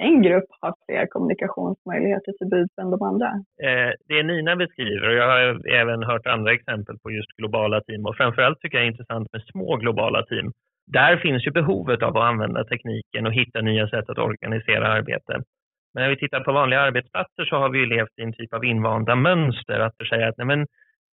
en 0.08 0.22
grupp 0.22 0.50
har 0.62 0.74
fler 0.86 1.06
kommunikationsmöjligheter 1.14 2.32
till 2.38 2.50
buds 2.54 2.78
än 2.82 2.92
de 2.92 3.02
andra. 3.02 3.30
Eh, 3.68 3.92
det 4.08 4.24
Nina 4.24 4.56
beskriver, 4.56 5.08
och 5.10 5.16
jag 5.16 5.28
har 5.28 5.70
även 5.82 6.04
hört 6.04 6.28
andra 6.28 6.54
exempel 6.54 6.96
på 7.04 7.12
just 7.12 7.32
globala 7.38 7.82
team 7.82 8.06
och 8.06 8.16
framförallt 8.18 8.60
tycker 8.60 8.78
jag 8.78 8.84
det 8.84 8.88
är 8.88 8.92
intressant 8.92 9.28
med 9.34 9.42
små 9.52 9.76
globala 9.76 10.26
team. 10.26 10.52
Där 10.88 11.18
finns 11.18 11.48
ju 11.48 11.52
behovet 11.52 12.04
av 12.04 12.18
att 12.18 12.24
använda 12.24 12.64
tekniken 12.64 13.26
och 13.26 13.34
hitta 13.34 13.62
nya 13.62 13.88
sätt 13.88 14.10
att 14.10 14.18
organisera 14.18 14.88
arbete. 14.88 15.34
Men 15.94 16.04
när 16.04 16.10
vi 16.10 16.18
tittar 16.18 16.40
på 16.40 16.52
vanliga 16.52 16.80
arbetsplatser 16.80 17.46
så 17.46 17.56
har 17.56 17.70
vi 17.70 17.80
ju 17.80 17.86
levt 17.86 18.20
i 18.20 18.22
en 18.22 18.34
typ 18.34 18.54
av 18.54 18.66
invanda 18.66 19.16
mönster 19.16 19.80
att 19.80 20.08
säga 20.10 20.28
att 20.28 20.38
nej 20.38 20.48
men, 20.48 20.66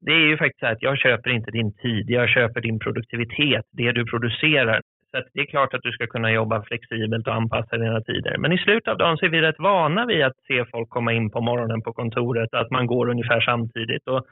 det 0.05 0.11
är 0.11 0.27
ju 0.27 0.38
faktiskt 0.38 0.59
så 0.59 0.65
att 0.65 0.81
jag 0.81 0.97
köper 0.97 1.29
inte 1.29 1.51
din 1.51 1.73
tid, 1.73 2.09
jag 2.09 2.29
köper 2.29 2.61
din 2.61 2.79
produktivitet, 2.79 3.65
det 3.71 3.91
du 3.91 4.05
producerar. 4.05 4.81
Så 5.12 5.24
det 5.34 5.39
är 5.41 5.46
klart 5.46 5.74
att 5.74 5.84
du 5.84 5.91
ska 5.91 6.08
kunna 6.08 6.32
jobba 6.32 6.63
flexibelt 6.63 7.27
och 7.27 7.34
anpassa 7.34 7.77
dina 7.77 8.01
tider. 8.01 8.38
Men 8.38 8.51
i 8.51 8.58
slutet 8.58 8.88
av 8.88 8.98
dagen 8.98 9.18
så 9.18 9.25
är 9.25 9.30
vi 9.30 9.41
rätt 9.41 9.60
vana 9.60 10.06
vid 10.06 10.24
att 10.24 10.38
se 10.48 10.65
folk 10.65 10.89
komma 10.89 11.13
in 11.13 11.30
på 11.32 11.41
morgonen 11.41 11.82
på 11.82 11.94
kontoret, 11.94 12.53
att 12.53 12.72
man 12.72 12.88
går 12.88 13.10
ungefär 13.10 13.41
samtidigt. 13.41 14.08
Och, 14.08 14.25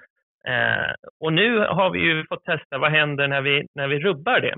eh, 0.51 0.93
och 1.19 1.33
nu 1.33 1.59
har 1.59 1.89
vi 1.89 1.99
ju 1.99 2.25
fått 2.25 2.45
testa 2.45 2.77
vad 2.77 2.91
händer 2.91 3.27
när 3.27 3.41
vi, 3.41 3.65
när 3.75 3.87
vi 3.87 3.99
rubbar 3.99 4.39
det 4.39 4.55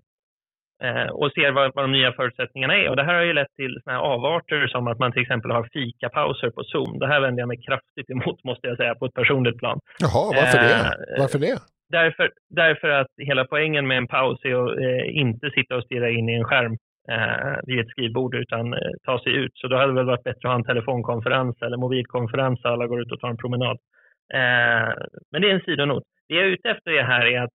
eh, 0.88 1.08
och 1.08 1.32
ser 1.32 1.52
vad, 1.52 1.72
vad 1.76 1.84
de 1.84 1.92
nya 1.92 2.12
förutsättningarna 2.14 2.76
är. 2.76 2.90
Och 2.90 2.96
det 2.96 3.04
här 3.04 3.14
har 3.14 3.22
ju 3.22 3.34
lett 3.34 3.56
till 3.56 3.80
såna 3.84 3.96
här 3.96 4.04
avarter 4.04 4.68
som 4.68 4.88
att 4.88 5.00
man 5.00 5.12
till 5.12 5.22
exempel 5.22 5.52
har 5.52 5.70
fikapauser 5.74 6.50
på 6.50 6.64
Zoom. 6.64 7.00
Det 7.00 7.08
här 7.08 7.22
vänder 7.22 7.42
jag 7.42 7.48
mig 7.48 7.62
kraftigt 7.62 8.10
emot 8.10 8.44
måste 8.44 8.68
jag 8.68 8.78
säga 8.78 8.96
på 8.96 9.06
ett 9.06 9.14
personligt 9.14 9.58
plan. 9.58 9.80
Jaha, 10.00 10.32
varför 10.36 10.58
det? 10.58 10.74
Eh, 10.74 11.20
varför 11.20 11.40
det? 11.40 11.60
Därför, 11.92 12.32
därför 12.50 12.90
att 12.90 13.12
hela 13.18 13.46
poängen 13.46 13.88
med 13.88 13.98
en 13.98 14.08
paus 14.08 14.40
är 14.44 14.56
att 14.64 14.78
eh, 14.78 15.18
inte 15.24 15.50
sitta 15.50 15.76
och 15.76 15.84
stirra 15.84 16.10
in 16.10 16.30
i 16.30 16.34
en 16.34 16.44
skärm 16.44 16.78
eh, 17.10 17.56
vid 17.68 17.80
ett 17.80 17.90
skrivbord 17.90 18.36
utan 18.36 18.74
eh, 18.74 18.80
ta 19.04 19.20
sig 19.24 19.34
ut. 19.36 19.52
Så 19.56 19.68
då 19.68 19.76
hade 19.78 19.92
det 19.92 19.96
väl 19.96 20.06
varit 20.06 20.24
bättre 20.24 20.48
att 20.48 20.52
ha 20.54 20.56
en 20.56 20.64
telefonkonferens 20.64 21.62
eller 21.62 21.78
mobilkonferens 21.78 22.62
där 22.62 22.70
alla 22.70 22.88
går 22.88 23.02
ut 23.02 23.12
och 23.12 23.20
tar 23.20 23.30
en 23.30 23.38
promenad. 23.38 23.78
Eh, 24.34 24.90
men 25.32 25.42
det 25.42 25.50
är 25.50 25.56
en 25.56 25.68
sidonot. 25.70 26.04
Det 26.28 26.36
jag 26.36 26.44
är 26.44 26.50
ute 26.50 26.70
efter 26.70 27.04
här 27.04 27.26
är 27.26 27.42
att 27.42 27.54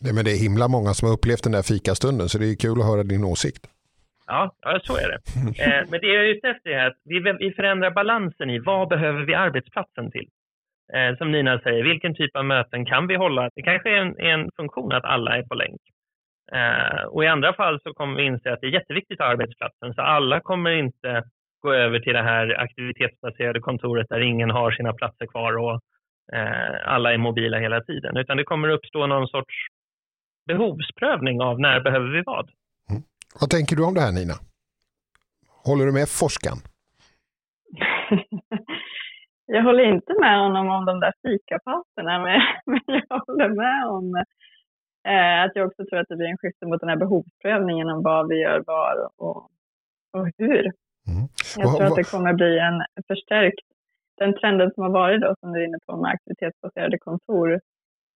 Nej, 0.00 0.14
men 0.14 0.24
det 0.24 0.30
är 0.30 0.42
himla 0.48 0.68
många 0.68 0.94
som 0.94 1.08
har 1.08 1.14
upplevt 1.14 1.42
den 1.42 1.52
där 1.52 1.62
fikastunden 1.62 2.28
så 2.28 2.38
det 2.38 2.46
är 2.46 2.56
kul 2.64 2.80
att 2.80 2.86
höra 2.90 3.02
din 3.02 3.24
åsikt. 3.24 3.62
Ja, 4.26 4.54
ja 4.60 4.80
så 4.84 4.96
är 4.96 5.08
det. 5.12 5.20
Eh, 5.64 5.82
men 5.90 6.00
det 6.00 6.06
jag 6.06 6.24
är 6.24 6.34
ute 6.34 6.48
efter 6.48 6.70
är 6.70 6.86
att 6.86 6.98
vi, 7.04 7.18
vi 7.38 7.50
förändrar 7.52 7.90
balansen 7.90 8.50
i 8.50 8.58
vad 8.58 8.88
behöver 8.88 9.22
vi 9.24 9.34
arbetsplatsen 9.34 10.10
till? 10.10 10.28
Eh, 10.94 11.16
som 11.18 11.32
Nina 11.32 11.58
säger, 11.58 11.84
vilken 11.84 12.14
typ 12.14 12.36
av 12.36 12.44
möten 12.44 12.86
kan 12.86 13.06
vi 13.06 13.16
hålla? 13.16 13.50
Det 13.54 13.62
kanske 13.62 13.90
är 13.90 13.96
en, 13.96 14.18
en 14.18 14.50
funktion 14.56 14.92
att 14.92 15.04
alla 15.04 15.36
är 15.36 15.42
på 15.42 15.54
länk. 15.54 15.80
Eh, 16.52 17.04
och 17.04 17.24
i 17.24 17.26
andra 17.26 17.52
fall 17.52 17.80
så 17.80 17.94
kommer 17.94 18.16
vi 18.16 18.26
inse 18.26 18.52
att 18.52 18.60
det 18.60 18.66
är 18.66 18.70
jätteviktigt 18.70 19.16
för 19.16 19.24
arbetsplatsen, 19.24 19.94
så 19.94 20.02
alla 20.02 20.40
kommer 20.40 20.70
inte 20.70 21.24
gå 21.60 21.72
över 21.72 21.98
till 21.98 22.12
det 22.12 22.22
här 22.22 22.60
aktivitetsbaserade 22.60 23.60
kontoret 23.60 24.08
där 24.08 24.20
ingen 24.20 24.50
har 24.50 24.70
sina 24.70 24.92
platser 24.92 25.26
kvar 25.26 25.56
och 25.56 25.80
eh, 26.32 26.92
alla 26.92 27.12
är 27.12 27.18
mobila 27.18 27.58
hela 27.58 27.80
tiden, 27.80 28.16
utan 28.16 28.36
det 28.36 28.44
kommer 28.44 28.68
uppstå 28.68 29.06
någon 29.06 29.28
sorts 29.28 29.54
behovsprövning 30.46 31.40
av 31.40 31.60
när 31.60 31.80
behöver 31.80 32.08
vi 32.08 32.22
vad. 32.26 32.50
Mm. 32.90 33.02
Vad 33.40 33.50
tänker 33.50 33.76
du 33.76 33.84
om 33.84 33.94
det 33.94 34.00
här 34.00 34.12
Nina? 34.12 34.34
Håller 35.64 35.86
du 35.86 35.92
med 35.92 36.08
forskaren? 36.08 36.58
jag 39.46 39.62
håller 39.62 39.84
inte 39.84 40.14
med 40.20 40.38
honom 40.38 40.68
om 40.68 40.84
de 40.84 41.00
där 41.00 41.12
fikapauserna, 41.22 42.18
men, 42.18 42.40
men 42.66 43.02
jag 43.08 43.18
håller 43.26 43.48
med 43.48 43.86
om 43.86 44.14
eh, 45.08 45.42
att 45.42 45.52
jag 45.54 45.66
också 45.66 45.84
tror 45.84 45.98
att 45.98 46.08
det 46.08 46.16
blir 46.16 46.28
en 46.28 46.38
skifte 46.38 46.66
mot 46.66 46.80
den 46.80 46.88
här 46.88 46.96
behovsprövningen 46.96 47.88
om 47.90 48.02
vad 48.02 48.28
vi 48.28 48.36
gör 48.36 48.62
var 48.66 49.08
och, 49.16 49.50
och 50.12 50.30
hur. 50.38 50.64
Mm. 51.08 51.28
Jag 51.56 51.76
tror 51.76 51.86
att 51.86 51.96
det 51.96 52.10
kommer 52.10 52.32
bli 52.32 52.58
en 52.58 52.82
förstärkt, 53.06 53.66
den 54.16 54.34
trenden 54.34 54.70
som 54.74 54.82
har 54.82 54.90
varit 54.90 55.20
då, 55.20 55.34
som 55.40 55.52
du 55.52 55.60
är 55.60 55.66
inne 55.66 55.78
på 55.86 55.96
med 55.96 56.10
aktivitetsbaserade 56.10 56.98
kontor, 56.98 57.60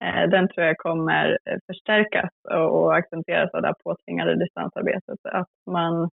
eh, 0.04 0.30
den 0.30 0.48
tror 0.48 0.66
jag 0.66 0.78
kommer 0.78 1.38
förstärkas 1.66 2.30
och, 2.50 2.82
och 2.82 2.96
accentueras 2.96 3.54
av 3.54 3.62
det 3.62 3.68
här 3.68 3.74
påtvingade 3.84 4.36
distansarbetet. 4.36 5.18
Att 5.24 5.48
man 5.66 6.10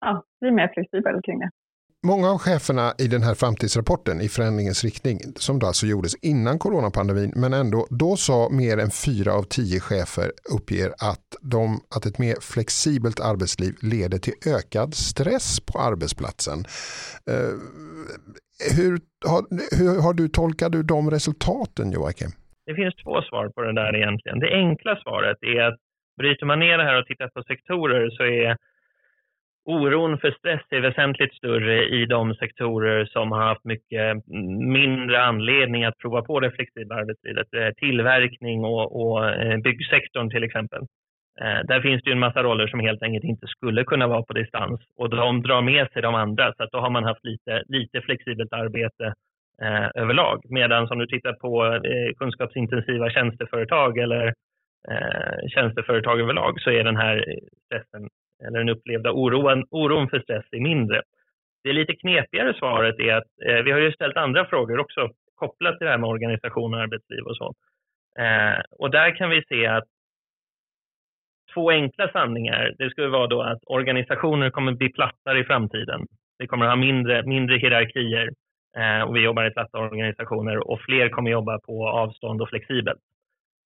ja, 0.00 0.22
blir 0.40 0.50
mer 0.50 0.68
flexibel 0.68 1.22
kring 1.22 1.38
det. 1.38 1.50
Många 2.06 2.28
av 2.30 2.38
cheferna 2.38 2.86
i 2.98 3.06
den 3.08 3.22
här 3.22 3.34
framtidsrapporten 3.34 4.20
i 4.20 4.28
förändringens 4.28 4.84
riktning 4.84 5.18
som 5.36 5.58
då 5.58 5.66
alltså 5.66 5.86
gjordes 5.86 6.14
innan 6.32 6.58
coronapandemin 6.58 7.32
men 7.36 7.52
ändå 7.52 7.86
då 7.90 8.16
sa 8.16 8.48
mer 8.62 8.78
än 8.84 8.90
fyra 9.06 9.32
av 9.38 9.42
tio 9.42 9.80
chefer 9.80 10.28
uppger 10.56 10.88
att, 11.10 11.26
de, 11.54 11.66
att 11.96 12.06
ett 12.06 12.18
mer 12.18 12.36
flexibelt 12.52 13.20
arbetsliv 13.30 13.72
leder 13.92 14.18
till 14.18 14.36
ökad 14.56 14.90
stress 14.94 15.48
på 15.68 15.78
arbetsplatsen. 15.88 16.58
Uh, 17.30 17.56
hur, 18.76 18.92
har, 19.30 19.42
hur 19.80 20.02
har 20.04 20.14
du 20.20 20.28
tolkat 20.28 20.72
du 20.72 20.82
de 20.82 21.10
resultaten 21.10 21.86
Joakim? 21.92 22.32
Det 22.66 22.74
finns 22.80 22.94
två 23.04 23.22
svar 23.28 23.48
på 23.54 23.60
det 23.62 23.74
där 23.82 23.96
egentligen. 23.96 24.38
Det 24.44 24.52
enkla 24.64 24.96
svaret 25.04 25.38
är 25.54 25.60
att 25.68 25.78
bryter 26.20 26.46
man 26.46 26.58
ner 26.60 26.78
det 26.78 26.84
här 26.84 26.98
och 27.00 27.06
tittar 27.06 27.28
på 27.28 27.42
sektorer 27.42 28.10
så 28.10 28.22
är 28.22 28.56
Oron 29.70 30.18
för 30.18 30.30
stress 30.30 30.62
är 30.70 30.80
väsentligt 30.80 31.34
större 31.34 31.88
i 31.88 32.06
de 32.06 32.34
sektorer 32.34 33.04
som 33.04 33.32
har 33.32 33.42
haft 33.42 33.64
mycket 33.64 34.26
mindre 34.78 35.22
anledning 35.22 35.84
att 35.84 35.98
prova 35.98 36.22
på 36.22 36.40
det 36.40 36.50
flexibla 36.50 36.94
arbetslivet. 36.94 37.54
Eh, 37.54 37.70
tillverkning 37.76 38.64
och, 38.64 39.00
och 39.00 39.28
eh, 39.28 39.58
byggsektorn 39.58 40.30
till 40.30 40.44
exempel. 40.44 40.82
Eh, 41.40 41.60
där 41.64 41.80
finns 41.80 42.02
det 42.02 42.12
en 42.12 42.18
massa 42.18 42.42
roller 42.42 42.66
som 42.66 42.80
helt 42.80 43.02
enkelt 43.02 43.24
inte 43.24 43.46
skulle 43.46 43.84
kunna 43.84 44.06
vara 44.06 44.22
på 44.22 44.32
distans 44.32 44.80
och 44.96 45.10
de 45.10 45.42
drar 45.42 45.62
med 45.62 45.92
sig 45.92 46.02
de 46.02 46.14
andra 46.14 46.52
så 46.56 46.62
att 46.62 46.72
då 46.72 46.78
har 46.78 46.90
man 46.90 47.04
haft 47.04 47.24
lite, 47.24 47.62
lite 47.68 48.00
flexibelt 48.00 48.52
arbete 48.52 49.14
eh, 49.62 49.88
överlag. 49.94 50.42
Medan 50.48 50.88
om 50.90 50.98
du 50.98 51.06
tittar 51.06 51.32
på 51.32 51.64
eh, 51.64 52.14
kunskapsintensiva 52.18 53.10
tjänsteföretag 53.10 53.98
eller 53.98 54.26
eh, 54.90 55.48
tjänsteföretag 55.48 56.20
överlag 56.20 56.60
så 56.60 56.70
är 56.70 56.84
den 56.84 56.96
här 56.96 57.24
stressen 57.66 58.08
eller 58.46 58.58
den 58.58 58.68
upplevda 58.68 59.12
oron, 59.12 59.64
oron 59.70 60.08
för 60.08 60.20
stress 60.20 60.44
är 60.50 60.60
mindre. 60.60 61.02
Det 61.64 61.72
lite 61.72 61.94
knepigare 61.94 62.54
svaret 62.54 62.98
är 62.98 63.14
att 63.14 63.28
eh, 63.46 63.62
vi 63.64 63.70
har 63.70 63.78
ju 63.78 63.92
ställt 63.92 64.16
andra 64.16 64.46
frågor 64.46 64.78
också 64.78 65.10
kopplat 65.34 65.78
till 65.78 65.84
det 65.84 65.90
här 65.90 65.98
med 65.98 66.10
organisation 66.10 66.74
och 66.74 66.80
arbetsliv 66.80 67.24
och 67.24 67.36
så. 67.36 67.54
Eh, 68.18 68.60
och 68.70 68.90
där 68.90 69.16
kan 69.16 69.30
vi 69.30 69.42
se 69.48 69.66
att 69.66 69.84
två 71.54 71.70
enkla 71.70 72.08
sanningar, 72.08 72.74
det 72.78 72.90
skulle 72.90 73.08
vara 73.08 73.26
då 73.26 73.42
att 73.42 73.62
organisationer 73.66 74.50
kommer 74.50 74.72
bli 74.72 74.92
plattare 74.92 75.38
i 75.38 75.44
framtiden. 75.44 76.06
Vi 76.38 76.46
kommer 76.46 76.66
ha 76.66 76.76
mindre, 76.76 77.22
mindre 77.22 77.56
hierarkier 77.56 78.30
eh, 78.76 79.02
och 79.02 79.16
vi 79.16 79.20
jobbar 79.20 79.44
i 79.44 79.50
platta 79.50 79.78
organisationer 79.78 80.70
och 80.70 80.80
fler 80.80 81.08
kommer 81.08 81.30
jobba 81.30 81.58
på 81.58 81.88
avstånd 81.88 82.42
och 82.42 82.48
flexibelt. 82.48 83.00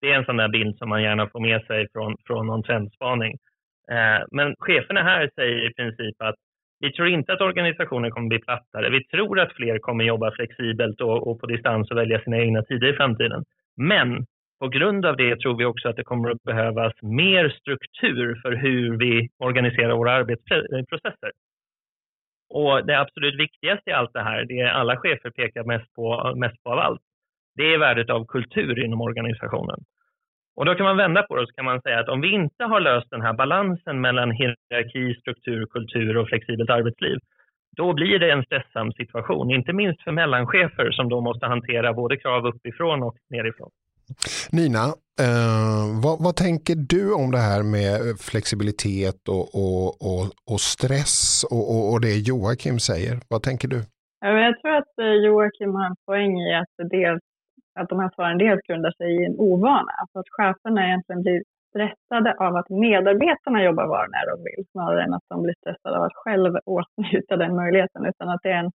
Det 0.00 0.10
är 0.10 0.18
en 0.18 0.24
sån 0.24 0.36
där 0.36 0.48
bild 0.48 0.78
som 0.78 0.88
man 0.88 1.02
gärna 1.02 1.28
får 1.28 1.40
med 1.40 1.66
sig 1.66 1.86
från, 1.92 2.16
från 2.26 2.46
någon 2.46 2.62
trendspaning. 2.62 3.38
Eh, 3.90 4.24
men 4.30 4.54
cheferna 4.58 5.02
här 5.02 5.30
säger 5.34 5.70
i 5.70 5.74
princip 5.74 6.22
att 6.22 6.34
vi 6.80 6.92
tror 6.92 7.08
inte 7.08 7.32
att 7.32 7.40
organisationen 7.40 8.10
kommer 8.10 8.28
bli 8.28 8.38
plattare. 8.38 8.90
Vi 8.90 9.04
tror 9.04 9.40
att 9.40 9.52
fler 9.52 9.78
kommer 9.78 10.04
jobba 10.04 10.30
flexibelt 10.30 11.00
och, 11.00 11.28
och 11.28 11.40
på 11.40 11.46
distans 11.46 11.90
och 11.90 11.96
välja 11.96 12.20
sina 12.20 12.38
egna 12.38 12.62
tider 12.62 12.92
i 12.92 12.96
framtiden. 12.96 13.44
Men 13.76 14.26
på 14.60 14.68
grund 14.68 15.06
av 15.06 15.16
det 15.16 15.40
tror 15.40 15.56
vi 15.58 15.64
också 15.64 15.88
att 15.88 15.96
det 15.96 16.04
kommer 16.04 16.30
att 16.30 16.42
behövas 16.42 16.92
mer 17.02 17.48
struktur 17.48 18.40
för 18.42 18.52
hur 18.52 18.98
vi 18.98 19.28
organiserar 19.38 19.96
våra 19.96 20.12
arbetsprocesser. 20.12 21.32
Och 22.48 22.86
det 22.86 23.00
absolut 23.00 23.40
viktigaste 23.40 23.90
i 23.90 23.92
allt 23.92 24.12
det 24.12 24.22
här, 24.22 24.44
det 24.44 24.62
alla 24.62 24.96
chefer 24.96 25.30
pekar 25.30 25.64
mest 25.64 25.94
på, 25.94 26.34
mest 26.36 26.62
på 26.62 26.70
av 26.72 26.78
allt, 26.78 27.00
det 27.56 27.74
är 27.74 27.78
värdet 27.78 28.10
av 28.10 28.26
kultur 28.26 28.84
inom 28.84 29.00
organisationen. 29.00 29.84
Och 30.56 30.64
då 30.64 30.75
kan 30.75 30.87
man 30.87 30.96
vända 30.96 31.23
på 31.23 31.37
det 31.37 31.42
och 31.42 31.49
så 31.49 31.54
kan 31.54 31.64
man 31.64 31.82
säga 31.82 32.00
att 32.00 32.08
om 32.08 32.20
vi 32.20 32.34
inte 32.34 32.64
har 32.64 32.80
löst 32.80 33.11
den 33.11 33.23
här 33.23 33.32
balansen 33.32 34.00
mellan 34.00 34.30
hierarki, 34.30 35.20
struktur, 35.20 35.66
kultur 35.66 36.16
och 36.16 36.28
flexibelt 36.28 36.70
arbetsliv, 36.70 37.18
då 37.76 37.92
blir 37.92 38.18
det 38.18 38.30
en 38.30 38.44
stressam 38.44 38.92
situation, 38.92 39.50
inte 39.50 39.73
minst 39.73 40.02
för 40.02 40.12
mellanchefer 40.12 40.90
som 40.90 41.08
då 41.08 41.20
måste 41.20 41.46
hantera 41.46 41.92
både 41.92 42.16
krav 42.16 42.46
uppifrån 42.46 43.02
och 43.02 43.16
nerifrån. 43.30 43.70
Nina, 44.52 44.84
eh, 45.25 46.02
vad, 46.04 46.16
vad, 46.25 46.37
tänker 46.37 46.75
du 46.75 47.14
om 47.14 47.30
det 47.30 47.44
här 47.50 47.62
med 47.62 48.18
flexibilitet 48.30 49.28
och, 49.28 49.46
och, 49.62 49.87
och, 50.08 50.25
och 50.52 50.61
stress 50.61 51.44
och, 51.50 51.92
och, 51.92 52.00
det 52.00 52.14
Joakim 52.28 52.78
säger? 52.78 53.14
Vad 53.28 53.42
tänker 53.42 53.68
du? 53.68 53.80
Jag 54.20 54.61
tror 54.61 54.75
att 54.76 54.99
eh, 54.99 55.14
Joakim 55.25 55.75
har 55.75 55.87
en 55.87 55.96
poäng 56.06 56.40
i 56.40 56.54
att 56.54 56.90
dels 56.90 57.23
att 57.74 57.88
de 57.88 58.00
här 58.00 58.10
svaren 58.14 58.38
dels 58.38 58.62
grundar 58.62 58.90
sig 58.90 59.22
i 59.22 59.24
en 59.26 59.38
ovana. 59.38 59.92
Alltså 60.00 60.18
att 60.18 60.28
cheferna 60.28 60.86
egentligen 60.86 61.22
blir 61.22 61.42
stressade 61.68 62.34
av 62.38 62.56
att 62.56 62.70
medarbetarna 62.70 63.64
jobbar 63.64 63.86
var 63.86 64.08
när 64.08 64.26
de 64.30 64.36
vill, 64.44 64.66
snarare 64.72 65.02
än 65.04 65.14
att 65.14 65.28
de 65.28 65.42
blir 65.42 65.54
stressade 65.54 65.96
av 65.98 66.02
att 66.02 66.14
själv 66.14 66.52
åtnjuta 66.64 67.36
den 67.36 67.56
möjligheten. 67.56 68.06
Utan 68.06 68.28
att 68.28 68.42
det 68.42 68.50
är 68.50 68.58
en, 68.64 68.70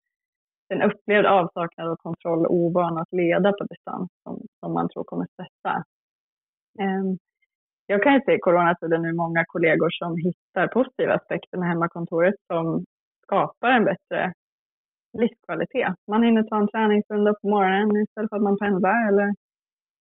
en 0.68 0.82
upplevd 0.82 1.26
avsaknad 1.26 1.88
av 1.88 1.96
kontroll 1.96 2.46
och 2.46 2.54
ovana 2.54 3.00
att 3.00 3.12
leda 3.12 3.52
på 3.52 3.64
distans 3.64 4.08
som, 4.22 4.40
som 4.60 4.72
man 4.72 4.88
tror 4.88 5.04
kommer 5.04 5.26
stressa. 5.32 5.84
Um, 6.80 7.18
jag 7.86 8.02
kan 8.02 8.14
ju 8.14 8.20
se 8.20 8.32
i 8.32 8.38
coronatiden 8.38 9.02
nu 9.02 9.12
många 9.12 9.44
kollegor 9.46 9.90
som 9.90 10.16
hittar 10.16 10.66
positiva 10.66 11.14
aspekter 11.14 11.58
med 11.58 11.68
hemmakontoret 11.68 12.34
som 12.46 12.84
skapar 13.22 13.70
en 13.70 13.84
bättre 13.84 14.32
livskvalitet. 15.12 15.94
Man 16.06 16.22
hinner 16.22 16.42
ta 16.42 16.56
en 16.56 16.68
träningsrunda 16.68 17.34
på 17.42 17.48
morgonen 17.48 18.02
istället 18.02 18.30
för 18.30 18.36
att 18.36 18.42
man 18.42 18.58
pendlar 18.58 19.08
eller 19.08 19.34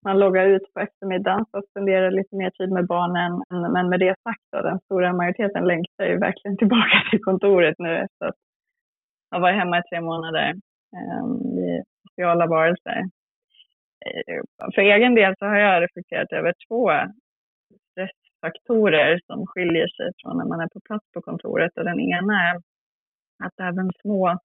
man 0.05 0.19
loggar 0.19 0.45
ut 0.45 0.73
på 0.73 0.79
eftermiddagen 0.79 1.45
för 1.51 1.57
att 1.57 1.69
spendera 1.69 2.09
lite 2.09 2.35
mer 2.35 2.49
tid 2.49 2.71
med 2.71 2.87
barnen. 2.87 3.43
Men 3.49 3.89
med 3.89 3.99
det 3.99 4.15
sagt, 4.23 4.45
då, 4.51 4.61
den 4.61 4.79
stora 4.79 5.13
majoriteten 5.13 5.67
längtar 5.67 6.05
ju 6.05 6.17
verkligen 6.17 6.57
tillbaka 6.61 6.97
till 7.09 7.23
kontoret 7.23 7.75
nu 7.79 7.97
efter 7.97 8.25
att 8.25 8.35
ha 9.31 9.39
varit 9.39 9.55
hemma 9.55 9.79
i 9.79 9.83
tre 9.89 10.01
månader. 10.01 10.53
Vi 11.55 11.77
ehm, 11.77 11.83
sociala 12.09 12.47
varelser. 12.47 12.97
Eh, 14.05 14.41
för 14.75 14.81
egen 14.81 15.15
del 15.15 15.33
så 15.39 15.45
har 15.45 15.57
jag 15.57 15.83
reflekterat 15.83 16.31
över 16.31 16.53
två 16.67 16.91
stressfaktorer 17.91 19.19
som 19.27 19.45
skiljer 19.47 19.87
sig 19.87 20.11
från 20.21 20.37
när 20.37 20.45
man 20.45 20.59
är 20.59 20.67
på 20.67 20.79
plats 20.79 21.05
på 21.13 21.21
kontoret. 21.21 21.77
Och 21.77 21.85
den 21.85 21.99
ena 21.99 22.49
är 22.49 22.55
att 23.43 23.59
även 23.59 23.91
små 24.01 24.37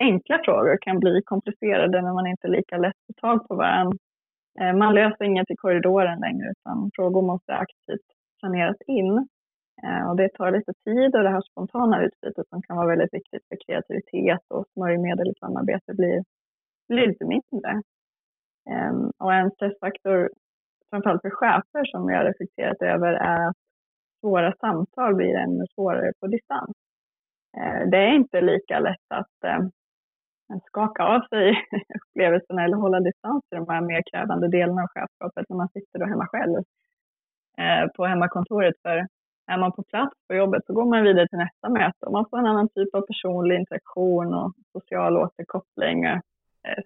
enkla 0.00 0.40
frågor 0.44 0.78
kan 0.80 1.00
bli 1.00 1.22
komplicerade 1.24 2.02
när 2.02 2.12
man 2.12 2.26
inte 2.26 2.46
är 2.46 2.50
lika 2.50 2.76
lätt 2.76 2.96
får 3.06 3.14
tag 3.14 3.48
på 3.48 3.54
varandra. 3.54 3.98
Eh, 4.60 4.76
man 4.76 4.94
löser 4.94 5.24
inget 5.24 5.50
i 5.50 5.56
korridoren 5.56 6.20
längre 6.20 6.50
utan 6.50 6.90
frågor 6.94 7.22
måste 7.22 7.54
aktivt 7.54 8.06
planeras 8.40 8.76
in. 8.86 9.28
Eh, 9.82 10.10
och 10.10 10.16
det 10.16 10.28
tar 10.28 10.50
lite 10.50 10.72
tid 10.84 11.16
och 11.16 11.22
det 11.22 11.30
här 11.30 11.40
spontana 11.50 12.02
utbytet 12.04 12.48
som 12.48 12.62
kan 12.62 12.76
vara 12.76 12.88
väldigt 12.88 13.14
viktigt 13.14 13.42
för 13.48 13.56
kreativitet 13.66 14.40
och 14.48 14.66
smörjmedel 14.72 15.28
i 15.28 15.34
samarbete 15.40 15.94
blir, 15.94 16.24
blir 16.88 17.06
lite 17.06 17.24
mindre. 17.24 17.82
Ehm, 18.70 19.10
och 19.18 19.34
en 19.34 19.50
stressfaktor, 19.50 20.30
framförallt 20.90 21.22
för 21.22 21.30
chefer 21.30 21.84
som 21.84 22.10
jag 22.10 22.18
har 22.18 22.24
reflekterat 22.24 22.82
över, 22.82 23.12
är 23.12 23.48
att 23.48 23.56
svåra 24.20 24.52
samtal 24.60 25.14
blir 25.14 25.34
ännu 25.34 25.64
svårare 25.74 26.12
på 26.20 26.26
distans. 26.26 26.72
Eh, 27.56 27.88
det 27.90 27.98
är 27.98 28.14
inte 28.14 28.40
lika 28.40 28.78
lätt 28.78 29.08
att 29.08 29.44
skaka 30.66 31.04
av 31.04 31.20
sig 31.20 31.66
upplevelserna 32.02 32.64
eller 32.64 32.76
hålla 32.76 33.00
distans 33.00 33.44
till 33.48 33.58
de 33.58 33.68
här 33.68 33.80
mer 33.80 34.02
krävande 34.12 34.48
delarna 34.48 34.82
av 34.82 34.88
chefskapet 34.88 35.46
när 35.48 35.56
man 35.56 35.68
sitter 35.68 35.98
då 35.98 36.06
hemma 36.06 36.26
själv 36.26 36.58
eh, 37.58 37.86
på 37.96 38.06
hemmakontoret. 38.06 38.74
För 38.82 39.06
är 39.46 39.58
man 39.58 39.72
på 39.72 39.82
plats 39.82 40.16
på 40.28 40.34
jobbet 40.34 40.62
så 40.66 40.72
går 40.72 40.84
man 40.84 41.02
vidare 41.02 41.28
till 41.28 41.38
nästa 41.38 41.68
möte 41.68 42.06
och 42.06 42.12
man 42.12 42.26
får 42.30 42.38
en 42.38 42.46
annan 42.46 42.68
typ 42.68 42.94
av 42.94 43.00
personlig 43.00 43.56
interaktion 43.56 44.34
och 44.34 44.52
social 44.72 45.16
återkoppling 45.16 46.04
eh, 46.04 46.20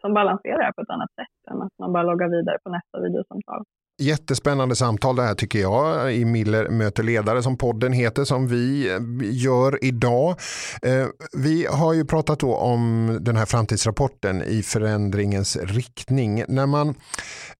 som 0.00 0.14
balanserar 0.14 0.72
på 0.72 0.82
ett 0.82 0.90
annat 0.90 1.12
sätt 1.14 1.50
än 1.50 1.62
att 1.62 1.78
man 1.78 1.92
bara 1.92 2.02
loggar 2.02 2.28
vidare 2.28 2.58
på 2.64 2.70
nästa 2.70 3.00
videosamtal. 3.00 3.64
Jättespännande 4.00 4.76
samtal 4.76 5.16
det 5.16 5.22
här 5.22 5.34
tycker 5.34 5.58
jag 5.58 6.14
i 6.14 6.24
Miller 6.24 6.68
möter 6.68 7.02
ledare 7.02 7.42
som 7.42 7.56
podden 7.56 7.92
heter 7.92 8.24
som 8.24 8.48
vi 8.48 8.90
eh, 8.90 8.98
gör 9.20 9.84
idag. 9.84 10.36
Eh, 10.82 11.06
vi 11.32 11.66
har 11.66 11.92
ju 11.92 12.04
pratat 12.04 12.38
då 12.38 12.54
om 12.54 13.18
den 13.20 13.36
här 13.36 13.46
framtidsrapporten 13.46 14.42
i 14.42 14.62
förändringens 14.62 15.56
riktning. 15.56 16.44
När, 16.48 16.66
man, 16.66 16.88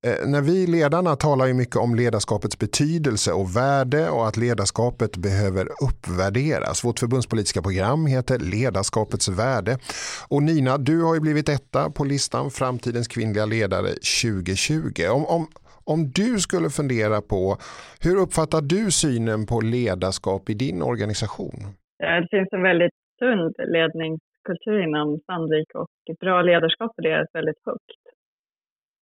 eh, 0.06 0.26
när 0.26 0.40
vi 0.40 0.66
ledarna 0.66 1.16
talar 1.16 1.46
ju 1.46 1.54
mycket 1.54 1.76
om 1.76 1.94
ledarskapets 1.94 2.58
betydelse 2.58 3.32
och 3.32 3.56
värde 3.56 4.10
och 4.10 4.28
att 4.28 4.36
ledarskapet 4.36 5.16
behöver 5.16 5.68
uppvärderas. 5.84 6.84
Vårt 6.84 6.98
förbundspolitiska 6.98 7.62
program 7.62 8.06
heter 8.06 8.38
Ledarskapets 8.38 9.28
värde. 9.28 9.78
Och 10.28 10.42
Nina, 10.42 10.78
du 10.78 11.02
har 11.02 11.14
ju 11.14 11.20
blivit 11.20 11.48
etta 11.48 11.90
på 11.90 12.04
listan 12.04 12.50
Framtidens 12.50 13.08
kvinnliga 13.08 13.46
ledare 13.46 13.88
2020. 13.88 15.06
Om, 15.10 15.26
om 15.26 15.48
om 15.92 16.00
du 16.20 16.30
skulle 16.46 16.68
fundera 16.78 17.18
på 17.32 17.42
hur 18.04 18.16
uppfattar 18.24 18.62
du 18.74 18.82
synen 19.02 19.40
på 19.50 19.56
ledarskap 19.76 20.42
i 20.52 20.54
din 20.64 20.80
organisation? 20.92 21.58
Eh, 22.02 22.18
det 22.22 22.28
finns 22.34 22.52
en 22.52 22.62
väldigt 22.70 22.96
sund 23.18 23.54
ledningskultur 23.74 24.78
inom 24.86 25.08
Sandvik 25.26 25.70
och 25.80 25.90
bra 26.20 26.42
ledarskap 26.42 26.90
värderas 26.96 27.28
väldigt 27.38 27.62
högt. 27.66 28.00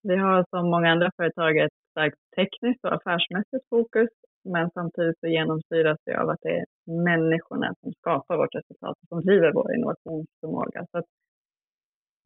Vi 0.09 0.17
har 0.17 0.45
som 0.51 0.71
många 0.71 0.89
andra 0.95 1.11
företag 1.17 1.53
ett 1.57 1.79
starkt 1.91 2.21
tekniskt 2.37 2.85
och 2.85 2.95
affärsmässigt 2.97 3.67
fokus 3.71 4.09
men 4.55 4.71
samtidigt 4.71 5.19
så 5.21 5.27
genomsyras 5.27 5.99
det 6.07 6.21
av 6.23 6.29
att 6.31 6.43
det 6.43 6.55
är 6.61 6.65
människorna 7.11 7.75
som 7.81 7.93
skapar 7.93 8.37
vårt 8.37 8.55
resultat 8.55 8.97
och 9.03 9.09
som 9.09 9.21
driver 9.21 9.53
vår 9.53 9.75
innovationsförmåga. 9.75 10.87
Så 10.91 10.99
att 10.99 11.09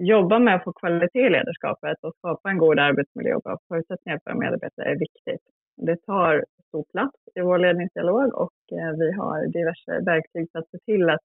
jobba 0.00 0.38
med 0.38 0.54
att 0.54 0.64
få 0.64 0.72
kvalitet 0.72 1.26
i 1.26 1.30
ledarskapet 1.30 1.96
och 2.02 2.14
skapa 2.18 2.50
en 2.50 2.58
god 2.58 2.78
arbetsmiljö 2.78 3.34
och 3.34 3.42
bra 3.42 3.58
förutsättningar 3.68 4.20
för 4.24 4.34
medarbetare 4.34 4.90
är 4.90 4.98
viktigt. 4.98 5.44
Det 5.76 5.96
tar 5.96 6.44
stor 6.68 6.84
plats 6.92 7.16
i 7.34 7.40
vår 7.40 7.58
ledningsdialog 7.58 8.34
och 8.34 8.58
eh, 8.72 8.92
vi 8.98 9.12
har 9.12 9.46
diverse 9.46 10.04
verktyg 10.04 10.48
för 10.52 10.58
att 10.58 10.70
se 10.70 10.78
till 10.78 11.10
att, 11.10 11.20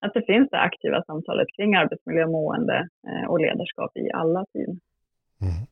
att 0.00 0.14
det 0.14 0.22
finns 0.26 0.50
det 0.50 0.60
aktiva 0.60 1.04
samtalet 1.04 1.46
kring 1.56 1.74
arbetsmiljö, 1.74 2.26
mående 2.26 2.88
eh, 3.08 3.30
och 3.30 3.40
ledarskap 3.40 3.96
i 3.96 4.10
alla 4.12 4.44
team. 4.52 4.80
Mm. 5.40 5.66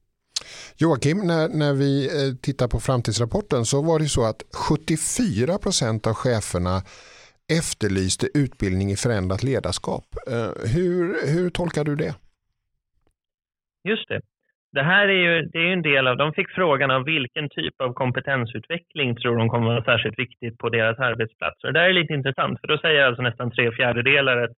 Joakim, 0.76 1.18
när, 1.18 1.48
när 1.48 1.72
vi 1.72 2.06
eh, 2.06 2.34
tittar 2.42 2.68
på 2.68 2.80
framtidsrapporten 2.80 3.64
så 3.64 3.82
var 3.82 3.98
det 3.98 4.08
så 4.08 4.24
att 4.24 4.42
74 4.70 5.58
procent 5.58 6.06
av 6.06 6.14
cheferna 6.14 6.82
efterlyste 7.58 8.26
utbildning 8.34 8.90
i 8.90 8.96
förändrat 8.96 9.42
ledarskap. 9.42 10.04
Hur, 10.74 11.26
hur 11.34 11.50
tolkar 11.50 11.84
du 11.84 11.96
det? 11.96 12.14
Just 13.84 14.08
det. 14.08 14.20
Det 14.72 14.82
här 14.82 15.08
är 15.08 15.12
ju, 15.12 15.42
det 15.42 15.58
är 15.58 15.72
en 15.72 15.82
del 15.82 16.06
av, 16.06 16.16
de 16.16 16.32
fick 16.32 16.50
frågan 16.50 16.90
av 16.90 17.04
vilken 17.04 17.48
typ 17.48 17.80
av 17.80 17.92
kompetensutveckling 17.92 19.16
tror 19.16 19.36
de 19.36 19.48
kommer 19.48 19.66
vara 19.66 19.84
särskilt 19.84 20.18
viktigt 20.18 20.58
på 20.58 20.68
deras 20.68 20.98
arbetsplatser. 20.98 21.68
Det 21.68 21.80
där 21.80 21.88
är 21.88 21.92
lite 21.92 22.12
intressant 22.12 22.60
för 22.60 22.68
då 22.68 22.78
säger 22.78 23.04
alltså 23.04 23.22
nästan 23.22 23.50
tre 23.50 23.72
fjärdedelar 23.72 24.44
ett, 24.44 24.56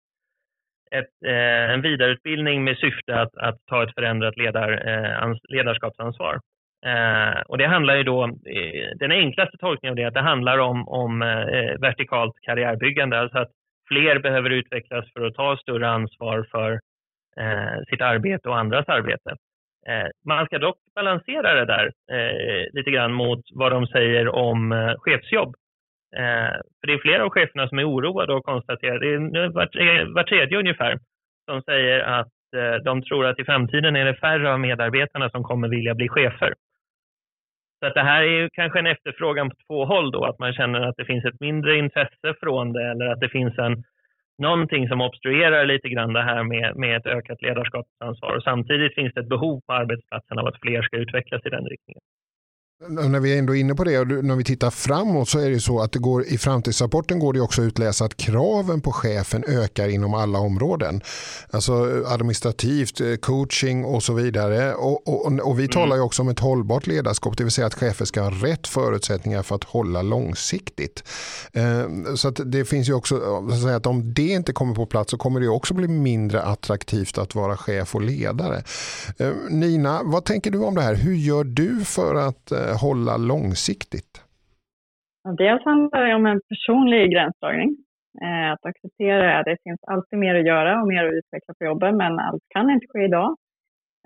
ett, 0.90 1.26
eh, 1.26 1.70
en 1.74 1.82
vidareutbildning 1.82 2.64
med 2.64 2.78
syfte 2.78 3.20
att, 3.20 3.36
att 3.36 3.58
ta 3.66 3.82
ett 3.82 3.94
förändrat 3.94 4.36
ledar, 4.36 4.70
eh, 4.88 5.34
ledarskapsansvar. 5.48 6.40
Eh, 6.86 7.40
och 7.46 7.58
det 7.58 7.66
handlar 7.66 7.96
ju 7.96 8.02
då, 8.02 8.24
eh, 8.24 8.90
den 8.98 9.12
enklaste 9.12 9.56
tolkningen 9.56 9.92
av 9.92 9.96
det, 9.96 10.02
är 10.02 10.06
att 10.06 10.14
det 10.14 10.20
handlar 10.20 10.58
om, 10.58 10.88
om 10.88 11.22
eh, 11.22 11.80
vertikalt 11.80 12.34
karriärbyggande, 12.42 13.18
alltså 13.18 13.38
att 13.38 13.50
fler 13.88 14.18
behöver 14.18 14.50
utvecklas 14.50 15.12
för 15.12 15.26
att 15.26 15.34
ta 15.34 15.56
större 15.56 15.88
ansvar 15.88 16.46
för 16.50 16.80
Eh, 17.36 17.78
sitt 17.88 18.00
arbete 18.00 18.48
och 18.48 18.58
andras 18.58 18.88
arbete. 18.88 19.36
Eh, 19.88 20.08
man 20.26 20.46
ska 20.46 20.58
dock 20.58 20.76
balansera 20.94 21.54
det 21.54 21.64
där 21.64 21.92
eh, 22.12 22.66
lite 22.72 22.90
grann 22.90 23.12
mot 23.12 23.40
vad 23.54 23.72
de 23.72 23.86
säger 23.86 24.28
om 24.28 24.72
eh, 24.72 24.94
chefsjobb. 24.98 25.54
Eh, 26.16 26.54
för 26.80 26.86
det 26.86 26.92
är 26.92 26.98
flera 26.98 27.24
av 27.24 27.30
cheferna 27.30 27.68
som 27.68 27.78
är 27.78 27.88
oroade 27.88 28.34
och 28.34 28.44
konstaterar, 28.44 28.98
det 28.98 29.14
är 29.14 29.48
var, 29.48 30.14
var 30.14 30.22
tredje 30.22 30.58
ungefär, 30.58 30.98
som 31.50 31.62
säger 31.62 32.00
att 32.00 32.32
eh, 32.56 32.74
de 32.84 33.02
tror 33.02 33.26
att 33.26 33.38
i 33.38 33.44
framtiden 33.44 33.96
är 33.96 34.04
det 34.04 34.14
färre 34.14 34.52
av 34.52 34.60
medarbetarna 34.60 35.30
som 35.30 35.42
kommer 35.42 35.68
vilja 35.68 35.94
bli 35.94 36.08
chefer. 36.08 36.54
Så 37.80 37.86
att 37.86 37.94
det 37.94 38.02
här 38.02 38.22
är 38.22 38.40
ju 38.40 38.48
kanske 38.52 38.78
en 38.78 38.86
efterfrågan 38.86 39.50
på 39.50 39.56
två 39.66 39.84
håll 39.84 40.10
då, 40.10 40.24
att 40.24 40.38
man 40.38 40.52
känner 40.52 40.80
att 40.80 40.96
det 40.96 41.04
finns 41.04 41.24
ett 41.24 41.40
mindre 41.40 41.76
intresse 41.76 42.34
från 42.40 42.72
det 42.72 42.90
eller 42.90 43.06
att 43.06 43.20
det 43.20 43.28
finns 43.28 43.58
en 43.58 43.84
någonting 44.38 44.88
som 44.88 45.00
obstruerar 45.00 45.66
lite 45.66 45.88
grann 45.88 46.12
det 46.12 46.22
här 46.22 46.42
med, 46.42 46.76
med 46.76 46.96
ett 46.96 47.06
ökat 47.06 47.42
ledarskapsansvar. 47.42 48.36
Och 48.36 48.42
samtidigt 48.42 48.94
finns 48.94 49.14
det 49.14 49.20
ett 49.20 49.28
behov 49.28 49.60
på 49.66 49.72
arbetsplatsen 49.72 50.38
av 50.38 50.46
att 50.46 50.60
fler 50.60 50.82
ska 50.82 50.96
utvecklas 50.96 51.46
i 51.46 51.50
den 51.50 51.64
riktningen. 51.64 52.02
När 52.88 53.20
vi 53.20 53.34
är 53.34 53.38
ändå 53.38 53.54
inne 53.54 53.74
på 53.74 53.84
det 53.84 53.98
och 53.98 54.06
när 54.06 54.36
vi 54.36 54.44
tittar 54.44 54.70
framåt 54.70 55.28
så 55.28 55.38
är 55.38 55.50
det 55.50 55.60
så 55.60 55.80
att 55.80 55.92
det 55.92 55.98
går, 55.98 56.24
i 56.24 56.38
framtidsrapporten 56.38 57.18
går 57.18 57.32
det 57.32 57.40
också 57.40 57.62
att 57.62 57.66
utläsa 57.66 58.04
att 58.04 58.16
kraven 58.16 58.80
på 58.80 58.92
chefen 58.92 59.44
ökar 59.48 59.88
inom 59.88 60.14
alla 60.14 60.38
områden. 60.38 61.00
Alltså 61.50 62.04
administrativt, 62.06 63.00
eh, 63.00 63.14
coaching 63.14 63.84
och 63.84 64.02
så 64.02 64.12
vidare. 64.12 64.74
Och, 64.74 65.08
och, 65.08 65.26
och 65.26 65.58
vi 65.58 65.62
mm. 65.62 65.72
talar 65.72 65.96
ju 65.96 66.02
också 66.02 66.22
om 66.22 66.28
ett 66.28 66.40
hållbart 66.40 66.86
ledarskap, 66.86 67.36
det 67.36 67.44
vill 67.44 67.52
säga 67.52 67.66
att 67.66 67.74
chefer 67.74 68.04
ska 68.04 68.22
ha 68.22 68.30
rätt 68.30 68.66
förutsättningar 68.66 69.42
för 69.42 69.54
att 69.54 69.64
hålla 69.64 70.02
långsiktigt. 70.02 71.04
Eh, 71.52 72.14
så 72.14 72.28
att 72.28 72.40
det 72.44 72.64
finns 72.64 72.88
ju 72.88 72.92
också, 72.92 73.16
att, 73.50 73.60
säga 73.60 73.76
att 73.76 73.86
om 73.86 74.14
det 74.14 74.28
inte 74.28 74.52
kommer 74.52 74.74
på 74.74 74.86
plats 74.86 75.10
så 75.10 75.16
kommer 75.16 75.40
det 75.40 75.48
också 75.48 75.74
bli 75.74 75.88
mindre 75.88 76.42
attraktivt 76.42 77.18
att 77.18 77.34
vara 77.34 77.56
chef 77.56 77.94
och 77.94 78.02
ledare. 78.02 78.62
Eh, 79.18 79.30
Nina, 79.50 80.00
vad 80.04 80.24
tänker 80.24 80.50
du 80.50 80.58
om 80.58 80.74
det 80.74 80.82
här? 80.82 80.94
Hur 80.94 81.14
gör 81.14 81.44
du 81.44 81.84
för 81.84 82.14
att 82.14 82.52
hålla 82.74 83.16
långsiktigt? 83.16 84.24
Dels 85.38 85.64
handlar 85.64 86.04
det 86.06 86.14
om 86.14 86.26
en 86.26 86.40
personlig 86.48 87.12
gränsdragning. 87.12 87.76
Eh, 88.22 88.52
att 88.52 88.66
acceptera 88.66 89.38
att 89.38 89.44
det 89.44 89.56
finns 89.64 89.84
alltid 89.86 90.18
mer 90.18 90.34
att 90.34 90.46
göra 90.46 90.80
och 90.80 90.88
mer 90.88 91.04
att 91.04 91.12
utveckla 91.12 91.54
på 91.58 91.64
jobbet, 91.64 91.94
men 91.94 92.18
allt 92.18 92.42
kan 92.48 92.70
inte 92.70 92.86
ske 92.86 93.04
idag. 93.04 93.36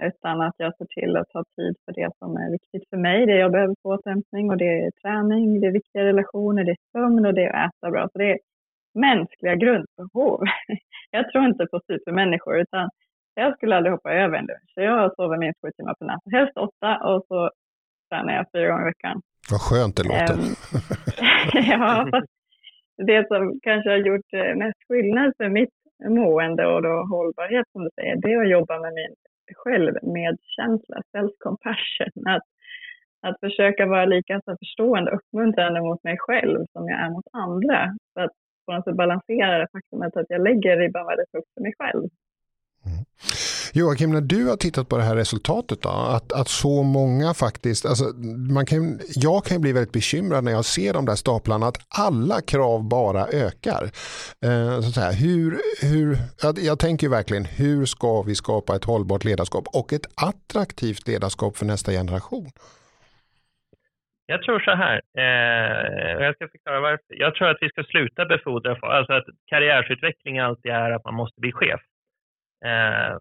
Utan 0.02 0.40
att 0.40 0.54
jag 0.56 0.76
ser 0.76 0.86
till 1.00 1.16
att 1.16 1.28
ta 1.28 1.44
tid 1.56 1.74
för 1.84 1.92
det 1.92 2.10
som 2.18 2.36
är 2.36 2.50
viktigt 2.50 2.88
för 2.90 2.96
mig, 2.96 3.26
det 3.26 3.36
jag 3.36 3.52
behöver 3.52 3.74
få 3.82 3.94
återhämtning 3.94 4.50
och 4.50 4.56
det 4.56 4.84
är 4.84 4.90
träning, 5.02 5.60
det 5.60 5.66
är 5.66 5.72
viktiga 5.72 6.04
relationer, 6.04 6.64
det 6.64 6.70
är 6.70 6.90
sömn 6.92 7.26
och 7.26 7.34
det 7.34 7.44
är 7.44 7.52
att 7.52 7.74
äta 7.74 7.90
bra. 7.90 8.08
Så 8.12 8.18
det 8.18 8.30
är 8.30 8.38
mänskliga 8.94 9.54
grundbehov. 9.54 10.40
Jag 11.10 11.30
tror 11.30 11.44
inte 11.44 11.66
på 11.66 11.80
supermänniskor 11.86 12.58
utan 12.58 12.90
jag 13.34 13.56
skulle 13.56 13.76
aldrig 13.76 13.92
hoppa 13.92 14.12
över 14.12 14.38
en 14.38 14.46
lunch. 14.46 14.70
Så 14.74 14.80
jag 14.80 15.14
sover 15.14 15.36
minst 15.36 15.60
sju 15.60 15.70
timmar 15.76 15.94
på 15.98 16.04
natten, 16.04 16.32
helst 16.32 16.56
åtta 16.56 16.90
och 17.08 17.24
så 17.28 17.50
tränar 18.08 18.34
jag 18.34 18.46
fyra 18.52 18.68
gånger 18.68 18.86
i 18.86 18.92
veckan. 18.92 19.22
Vad 19.50 19.60
skönt 19.60 19.96
det 19.96 20.02
låter. 20.02 20.34
Um, 20.34 20.54
ja, 21.72 22.22
det 23.06 23.28
som 23.28 23.60
kanske 23.62 23.90
har 23.90 23.96
gjort 23.96 24.32
eh, 24.32 24.54
mest 24.56 24.78
skillnad 24.88 25.32
för 25.36 25.48
mitt 25.48 25.74
mående 26.08 26.66
och 26.66 26.82
då 26.82 27.06
hållbarhet 27.10 27.66
som 27.72 27.84
du 27.84 27.90
säger, 27.94 28.16
det 28.16 28.32
är 28.32 28.42
att 28.42 28.50
jobba 28.50 28.80
med 28.80 28.92
min 28.94 29.14
självmedkänsla, 29.54 30.96
self-compassion. 31.12 32.36
Att, 32.36 32.46
att 33.26 33.40
försöka 33.40 33.86
vara 33.86 34.04
lika 34.04 34.40
så 34.44 34.56
förstående 34.56 35.10
och 35.10 35.18
uppmuntrande 35.18 35.80
mot 35.80 36.04
mig 36.04 36.16
själv 36.18 36.66
som 36.72 36.88
jag 36.88 37.00
är 37.00 37.10
mot 37.10 37.28
andra. 37.32 37.96
För 38.14 38.20
att 38.20 38.32
på 38.66 38.72
något 38.72 38.84
sätt 38.84 38.96
balansera 38.96 39.58
det 39.58 39.68
faktumet 39.72 40.16
att 40.16 40.26
jag 40.28 40.42
lägger 40.42 40.76
ribban 40.76 41.06
väldigt 41.06 41.32
högt 41.32 41.54
för 41.54 41.62
mig 41.62 41.74
själv. 41.78 42.08
Joakim, 43.78 44.10
när 44.10 44.20
du 44.20 44.48
har 44.48 44.56
tittat 44.56 44.88
på 44.88 44.96
det 44.96 45.02
här 45.02 45.16
resultatet 45.16 45.82
då, 45.82 45.88
att, 45.88 46.32
att 46.40 46.48
så 46.48 46.82
många 46.82 47.34
faktiskt, 47.34 47.86
alltså 47.86 48.04
man 48.56 48.66
kan, 48.66 48.98
jag 49.26 49.44
kan 49.44 49.60
bli 49.60 49.72
väldigt 49.72 49.92
bekymrad 49.92 50.44
när 50.44 50.52
jag 50.52 50.64
ser 50.64 50.92
de 50.92 51.06
där 51.06 51.18
staplarna 51.24 51.66
att 51.66 51.78
alla 52.06 52.38
krav 52.52 52.88
bara 52.88 53.22
ökar. 53.46 53.82
Eh, 54.48 54.80
så 54.94 55.00
här, 55.00 55.12
hur, 55.24 55.48
hur, 55.92 56.16
jag, 56.42 56.58
jag 56.70 56.78
tänker 56.78 57.08
verkligen, 57.08 57.44
hur 57.44 57.84
ska 57.84 58.22
vi 58.22 58.34
skapa 58.34 58.76
ett 58.76 58.84
hållbart 58.84 59.24
ledarskap 59.24 59.64
och 59.78 59.92
ett 59.92 60.06
attraktivt 60.28 61.08
ledarskap 61.08 61.56
för 61.56 61.66
nästa 61.66 61.92
generation? 61.92 62.48
Jag 64.26 64.42
tror 64.42 64.58
så 64.60 64.74
här, 64.84 64.96
eh, 65.18 66.24
jag 66.24 66.34
ska 66.34 66.48
förklara 66.48 66.80
varför. 66.80 67.06
Jag 67.08 67.34
tror 67.34 67.48
att 67.48 67.58
vi 67.60 67.68
ska 67.68 67.82
sluta 67.82 68.24
befordra, 68.24 68.70
alltså 68.82 69.12
att 69.12 69.24
karriärsutveckling 69.46 70.38
alltid 70.38 70.72
är 70.72 70.90
att 70.90 71.04
man 71.04 71.14
måste 71.14 71.40
bli 71.40 71.52
chef. 71.52 71.80
Eh, 72.64 73.16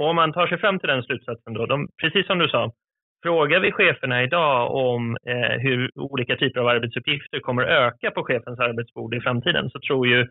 och 0.00 0.06
om 0.06 0.16
man 0.16 0.32
tar 0.32 0.46
sig 0.46 0.58
fram 0.58 0.78
till 0.78 0.88
den 0.88 1.02
slutsatsen 1.02 1.54
då, 1.54 1.66
de, 1.66 1.88
precis 2.02 2.26
som 2.26 2.38
du 2.38 2.48
sa, 2.48 2.72
frågar 3.22 3.60
vi 3.60 3.72
cheferna 3.72 4.22
idag 4.22 4.74
om 4.74 5.16
eh, 5.26 5.58
hur 5.58 5.90
olika 5.98 6.36
typer 6.36 6.60
av 6.60 6.68
arbetsuppgifter 6.68 7.40
kommer 7.40 7.62
öka 7.62 8.10
på 8.10 8.24
chefens 8.24 8.58
arbetsbord 8.58 9.14
i 9.14 9.20
framtiden 9.20 9.70
så 9.70 9.80
tror 9.80 10.06
ju 10.06 10.26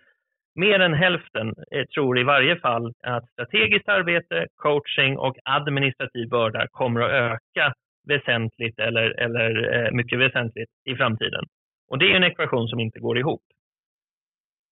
mer 0.55 0.79
än 0.79 0.93
hälften 0.93 1.53
eh, 1.71 1.85
tror 1.85 2.19
i 2.19 2.23
varje 2.23 2.55
fall 2.55 2.93
att 3.03 3.29
strategiskt 3.29 3.89
arbete, 3.89 4.47
coaching 4.55 5.17
och 5.17 5.37
administrativ 5.43 6.29
börda 6.29 6.67
kommer 6.67 7.01
att 7.01 7.11
öka 7.11 7.73
väsentligt 8.07 8.79
eller, 8.79 9.19
eller 9.19 9.73
eh, 9.75 9.91
mycket 9.91 10.19
väsentligt 10.19 10.69
i 10.85 10.95
framtiden. 10.95 11.45
Och 11.89 11.97
det 11.97 12.11
är 12.11 12.15
en 12.15 12.23
ekvation 12.23 12.67
som 12.67 12.79
inte 12.79 12.99
går 12.99 13.17
ihop. 13.17 13.43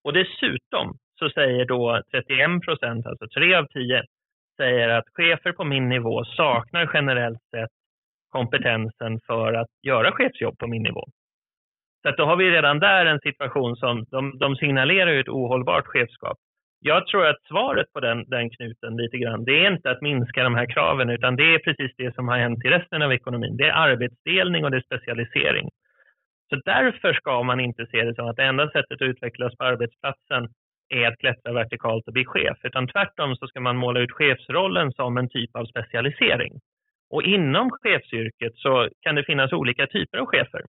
Och 0.04 0.14
dessutom 0.14 0.98
så 1.20 1.30
säger 1.30 1.66
då 1.66 2.02
31 2.12 2.62
procent, 2.66 3.06
alltså 3.06 3.28
3 3.28 3.56
av 3.56 3.66
10, 3.66 4.04
säger 4.58 4.90
att 4.90 5.06
chefer 5.14 5.52
på 5.52 5.64
min 5.64 5.90
nivå 5.90 6.24
saknar 6.26 6.90
generellt 6.94 7.42
sett 7.52 7.70
kompetensen 8.30 9.20
för 9.28 9.54
att 9.54 9.68
göra 9.84 10.12
chefsjobb 10.12 10.58
på 10.58 10.68
min 10.68 10.84
nivå. 10.84 11.04
Så 12.02 12.10
att 12.10 12.18
då 12.18 12.26
har 12.26 12.36
vi 12.36 12.52
redan 12.52 12.80
där 12.80 13.06
en 13.06 13.20
situation 13.20 13.76
som 13.76 14.06
de, 14.12 14.38
de 14.40 14.56
signalerar 14.56 15.14
ett 15.14 15.30
ohållbart 15.30 15.88
chefskap. 15.88 16.38
Jag 16.80 17.08
tror 17.08 17.28
att 17.28 17.42
svaret 17.48 17.94
på 17.94 18.00
den, 18.00 18.30
den 18.30 18.50
knuten 18.50 18.98
lite 18.98 19.18
grann, 19.18 19.46
det 19.46 19.66
är 19.66 19.72
inte 19.72 19.92
att 19.92 20.02
minska 20.02 20.44
de 20.44 20.56
här 20.56 20.66
kraven 20.66 21.10
utan 21.10 21.36
det 21.36 21.44
är 21.56 21.60
precis 21.60 21.92
det 21.98 22.16
som 22.16 22.28
har 22.28 22.38
hänt 22.38 22.66
i 22.66 22.70
resten 22.70 23.02
av 23.02 23.14
ekonomin. 23.14 23.58
Det 23.58 23.68
är 23.68 23.74
arbetsdelning 23.74 24.66
och 24.66 24.72
det 24.72 24.78
är 24.78 24.82
specialisering. 24.82 25.70
Så 26.50 26.56
därför 26.66 27.14
ska 27.14 27.44
man 27.44 27.60
inte 27.60 27.86
se 27.86 28.04
det 28.04 28.16
som 28.16 28.28
att 28.28 28.36
det 28.36 28.44
enda 28.44 28.70
sättet 28.70 28.92
att 28.92 29.02
utvecklas 29.02 29.58
på 29.58 29.64
arbetsplatsen 29.64 30.50
är 30.90 31.08
att 31.08 31.20
klättra 31.20 31.54
vertikalt 31.54 32.08
och 32.08 32.14
bli 32.14 32.26
chef, 32.26 32.58
utan 32.64 32.88
tvärtom 32.88 33.36
så 33.36 33.48
ska 33.48 33.60
man 33.60 33.78
måla 33.78 34.00
ut 34.00 34.12
chefsrollen 34.12 34.92
som 34.92 35.18
en 35.18 35.30
typ 35.30 35.56
av 35.56 35.66
specialisering. 35.66 36.60
Och 37.10 37.24
inom 37.24 37.72
chefsyrket 37.72 38.54
så 38.56 38.90
kan 39.02 39.16
det 39.16 39.24
finnas 39.24 39.54
olika 39.54 39.88
typer 39.88 40.18
av 40.18 40.26
chefer. 40.26 40.62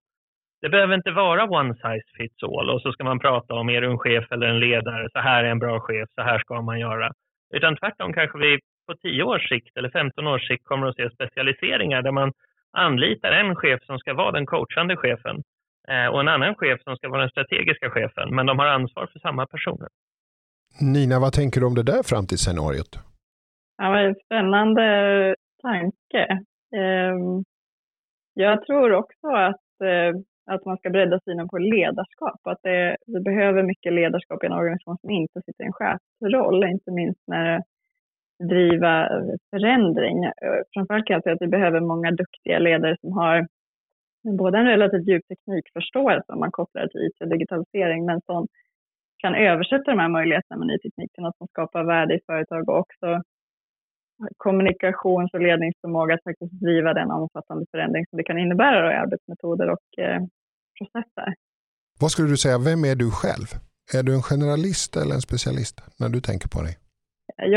Det 0.61 0.69
behöver 0.69 0.95
inte 0.95 1.11
vara 1.11 1.43
one 1.43 1.73
size 1.73 2.09
fits 2.17 2.43
all 2.43 2.69
och 2.69 2.81
så 2.81 2.91
ska 2.91 3.03
man 3.03 3.19
prata 3.19 3.53
om 3.53 3.69
är 3.69 3.81
du 3.81 3.87
en 3.87 3.97
chef 3.97 4.31
eller 4.31 4.47
en 4.47 4.59
ledare, 4.59 5.09
så 5.11 5.19
här 5.19 5.43
är 5.43 5.49
en 5.49 5.59
bra 5.59 5.79
chef, 5.79 6.09
så 6.15 6.21
här 6.21 6.39
ska 6.39 6.61
man 6.61 6.79
göra. 6.79 7.11
Utan 7.53 7.75
tvärtom 7.75 8.13
kanske 8.13 8.37
vi 8.37 8.59
på 8.87 8.95
10 8.95 9.23
års 9.23 9.49
sikt 9.49 9.77
eller 9.77 9.89
15 9.89 10.27
års 10.27 10.47
sikt 10.47 10.65
kommer 10.65 10.87
att 10.87 10.95
se 10.95 11.09
specialiseringar 11.09 12.01
där 12.01 12.11
man 12.11 12.31
anlitar 12.71 13.31
en 13.31 13.55
chef 13.55 13.79
som 13.83 13.99
ska 13.99 14.13
vara 14.13 14.31
den 14.31 14.45
coachande 14.45 14.97
chefen 14.97 15.43
eh, 15.87 16.07
och 16.07 16.19
en 16.19 16.27
annan 16.27 16.55
chef 16.55 16.81
som 16.83 16.95
ska 16.95 17.09
vara 17.09 17.21
den 17.21 17.29
strategiska 17.29 17.89
chefen, 17.89 18.35
men 18.35 18.45
de 18.45 18.59
har 18.59 18.67
ansvar 18.67 19.07
för 19.13 19.19
samma 19.19 19.45
personer. 19.47 19.87
Nina, 20.81 21.19
vad 21.19 21.33
tänker 21.33 21.59
du 21.61 21.67
om 21.67 21.75
det 21.75 21.83
där 21.83 22.03
framtidsscenariot? 22.03 22.99
Ja, 23.77 23.89
vad 23.89 24.17
spännande 24.25 25.35
tanke. 25.61 26.23
Ehm, 26.75 27.43
jag 28.33 28.65
tror 28.65 28.93
också 28.93 29.27
att, 29.27 29.81
eh, 29.83 30.21
att 30.51 30.65
man 30.65 30.77
ska 30.77 30.89
bredda 30.89 31.19
synen 31.25 31.49
på 31.49 31.57
ledarskap. 31.57 32.39
Att 32.43 32.59
det, 32.63 32.97
vi 33.05 33.19
behöver 33.19 33.63
mycket 33.63 33.93
ledarskap 33.93 34.43
i 34.43 34.47
en 34.47 34.53
organisation 34.53 34.97
som 35.01 35.09
inte 35.09 35.41
sitter 35.41 35.63
i 35.63 35.67
en 35.67 35.73
chefsroll, 35.73 36.63
inte 36.63 36.91
minst 36.91 37.21
när 37.27 37.45
det 37.45 37.63
driva 38.43 39.09
förändring. 39.49 40.23
Eh, 40.23 40.31
framförallt 40.73 41.05
kan 41.05 41.13
jag 41.13 41.23
säga 41.23 41.35
att 41.35 41.41
vi 41.41 41.47
behöver 41.47 41.79
många 41.79 42.11
duktiga 42.11 42.59
ledare 42.59 42.97
som 43.01 43.13
har 43.13 43.47
både 44.37 44.57
en 44.57 44.65
relativt 44.65 45.07
djup 45.07 45.27
teknikförståelse 45.27 46.33
om 46.33 46.39
man 46.39 46.51
kopplar 46.51 46.81
det 46.81 46.89
till 46.89 47.07
IT 47.07 47.21
och 47.21 47.29
digitalisering, 47.29 48.05
men 48.05 48.21
som 48.21 48.47
kan 49.19 49.35
översätta 49.35 49.91
de 49.91 49.99
här 49.99 50.09
möjligheterna 50.09 50.59
med 50.59 50.67
ny 50.67 50.77
teknik 50.79 51.11
till 51.13 51.23
något 51.23 51.37
som 51.37 51.47
skapar 51.47 51.83
värde 51.83 52.15
i 52.15 52.19
företag 52.25 52.69
och 52.69 52.77
också 52.77 53.21
kommunikations 54.37 55.33
och 55.33 55.41
ledningsförmåga 55.41 56.13
att 56.13 56.23
faktiskt 56.23 56.53
driva 56.65 56.93
den 56.93 57.11
omfattande 57.11 57.65
förändring 57.71 58.05
som 58.09 58.17
det 58.17 58.23
kan 58.23 58.39
innebära 58.39 58.93
i 58.93 58.95
arbetsmetoder 58.95 59.69
och 59.69 60.03
eh, 60.03 60.21
processer. 60.77 61.33
Vad 62.01 62.11
skulle 62.11 62.29
du 62.29 62.37
säga, 62.37 62.57
vem 62.57 62.85
är 62.91 62.95
du 62.95 63.11
själv? 63.11 63.47
Är 63.97 64.03
du 64.03 64.11
en 64.15 64.21
generalist 64.31 64.91
eller 64.95 65.13
en 65.15 65.21
specialist 65.29 65.75
när 65.99 66.09
du 66.09 66.19
tänker 66.21 66.49
på 66.49 66.61
dig? 66.61 66.75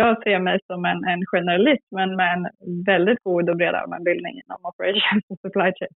Jag 0.01 0.23
ser 0.23 0.39
mig 0.39 0.59
som 0.67 0.85
en, 0.85 1.05
en 1.13 1.23
generalist 1.33 1.87
men 1.91 2.17
med 2.17 2.33
en 2.35 2.45
väldigt 2.85 3.21
god 3.23 3.51
och 3.51 3.57
bred 3.57 3.75
allmänbildning 3.75 4.35
inom 4.43 4.61
operations 4.71 5.25
och 5.29 5.39
supply 5.45 5.71
chain. 5.79 5.95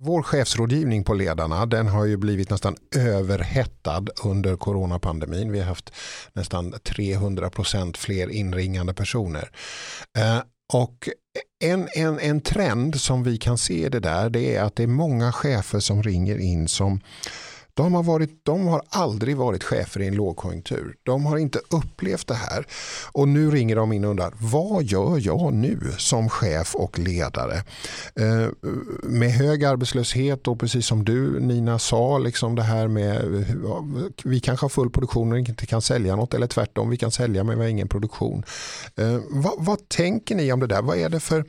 Vår 0.00 0.22
chefsrådgivning 0.22 1.04
på 1.04 1.14
ledarna 1.14 1.66
den 1.66 1.88
har 1.88 2.04
ju 2.04 2.16
blivit 2.16 2.50
nästan 2.50 2.76
överhettad 2.96 4.04
under 4.24 4.56
coronapandemin. 4.56 5.52
Vi 5.52 5.58
har 5.58 5.66
haft 5.66 5.92
nästan 6.32 6.74
300% 6.74 7.96
fler 7.96 8.28
inringande 8.28 8.94
personer. 8.94 9.50
Eh, 10.18 10.42
och 10.72 11.08
en, 11.64 11.88
en, 11.94 12.18
en 12.18 12.40
trend 12.40 13.00
som 13.00 13.22
vi 13.22 13.38
kan 13.38 13.58
se 13.58 13.86
i 13.86 13.88
det 13.88 14.00
där 14.00 14.30
det 14.30 14.56
är 14.56 14.62
att 14.62 14.76
det 14.76 14.82
är 14.82 14.86
många 14.86 15.32
chefer 15.32 15.80
som 15.80 16.02
ringer 16.02 16.38
in 16.38 16.68
som 16.68 17.00
de 17.78 17.94
har, 17.94 18.02
varit, 18.02 18.44
de 18.44 18.66
har 18.66 18.82
aldrig 18.88 19.36
varit 19.36 19.64
chefer 19.64 20.00
i 20.00 20.06
en 20.06 20.14
lågkonjunktur. 20.14 20.96
De 21.02 21.26
har 21.26 21.38
inte 21.38 21.60
upplevt 21.70 22.26
det 22.26 22.34
här. 22.34 22.66
Och 23.12 23.28
nu 23.28 23.50
ringer 23.50 23.76
de 23.76 23.92
in 23.92 24.04
och 24.04 24.10
undrar, 24.10 24.32
vad 24.38 24.84
gör 24.84 25.18
jag 25.26 25.52
nu 25.52 25.80
som 25.98 26.28
chef 26.28 26.74
och 26.74 26.98
ledare? 26.98 27.54
Eh, 28.14 28.48
med 29.02 29.30
hög 29.30 29.64
arbetslöshet 29.64 30.48
och 30.48 30.60
precis 30.60 30.86
som 30.86 31.04
du 31.04 31.40
Nina 31.40 31.78
sa, 31.78 32.18
liksom 32.18 32.54
det 32.54 32.62
här 32.62 32.88
med 32.88 33.44
vi 34.24 34.40
kanske 34.40 34.64
har 34.64 34.68
full 34.68 34.90
produktion 34.90 35.32
och 35.32 35.38
inte 35.38 35.66
kan 35.66 35.82
sälja 35.82 36.16
något 36.16 36.34
eller 36.34 36.46
tvärtom, 36.46 36.90
vi 36.90 36.96
kan 36.96 37.10
sälja 37.10 37.44
men 37.44 37.58
vi 37.58 37.64
har 37.64 37.70
ingen 37.70 37.88
produktion. 37.88 38.44
Eh, 38.96 39.18
vad, 39.30 39.54
vad 39.58 39.88
tänker 39.88 40.34
ni 40.34 40.52
om 40.52 40.60
det 40.60 40.66
där? 40.66 40.82
Vad 40.82 40.98
är 40.98 41.08
det 41.08 41.20
för 41.20 41.44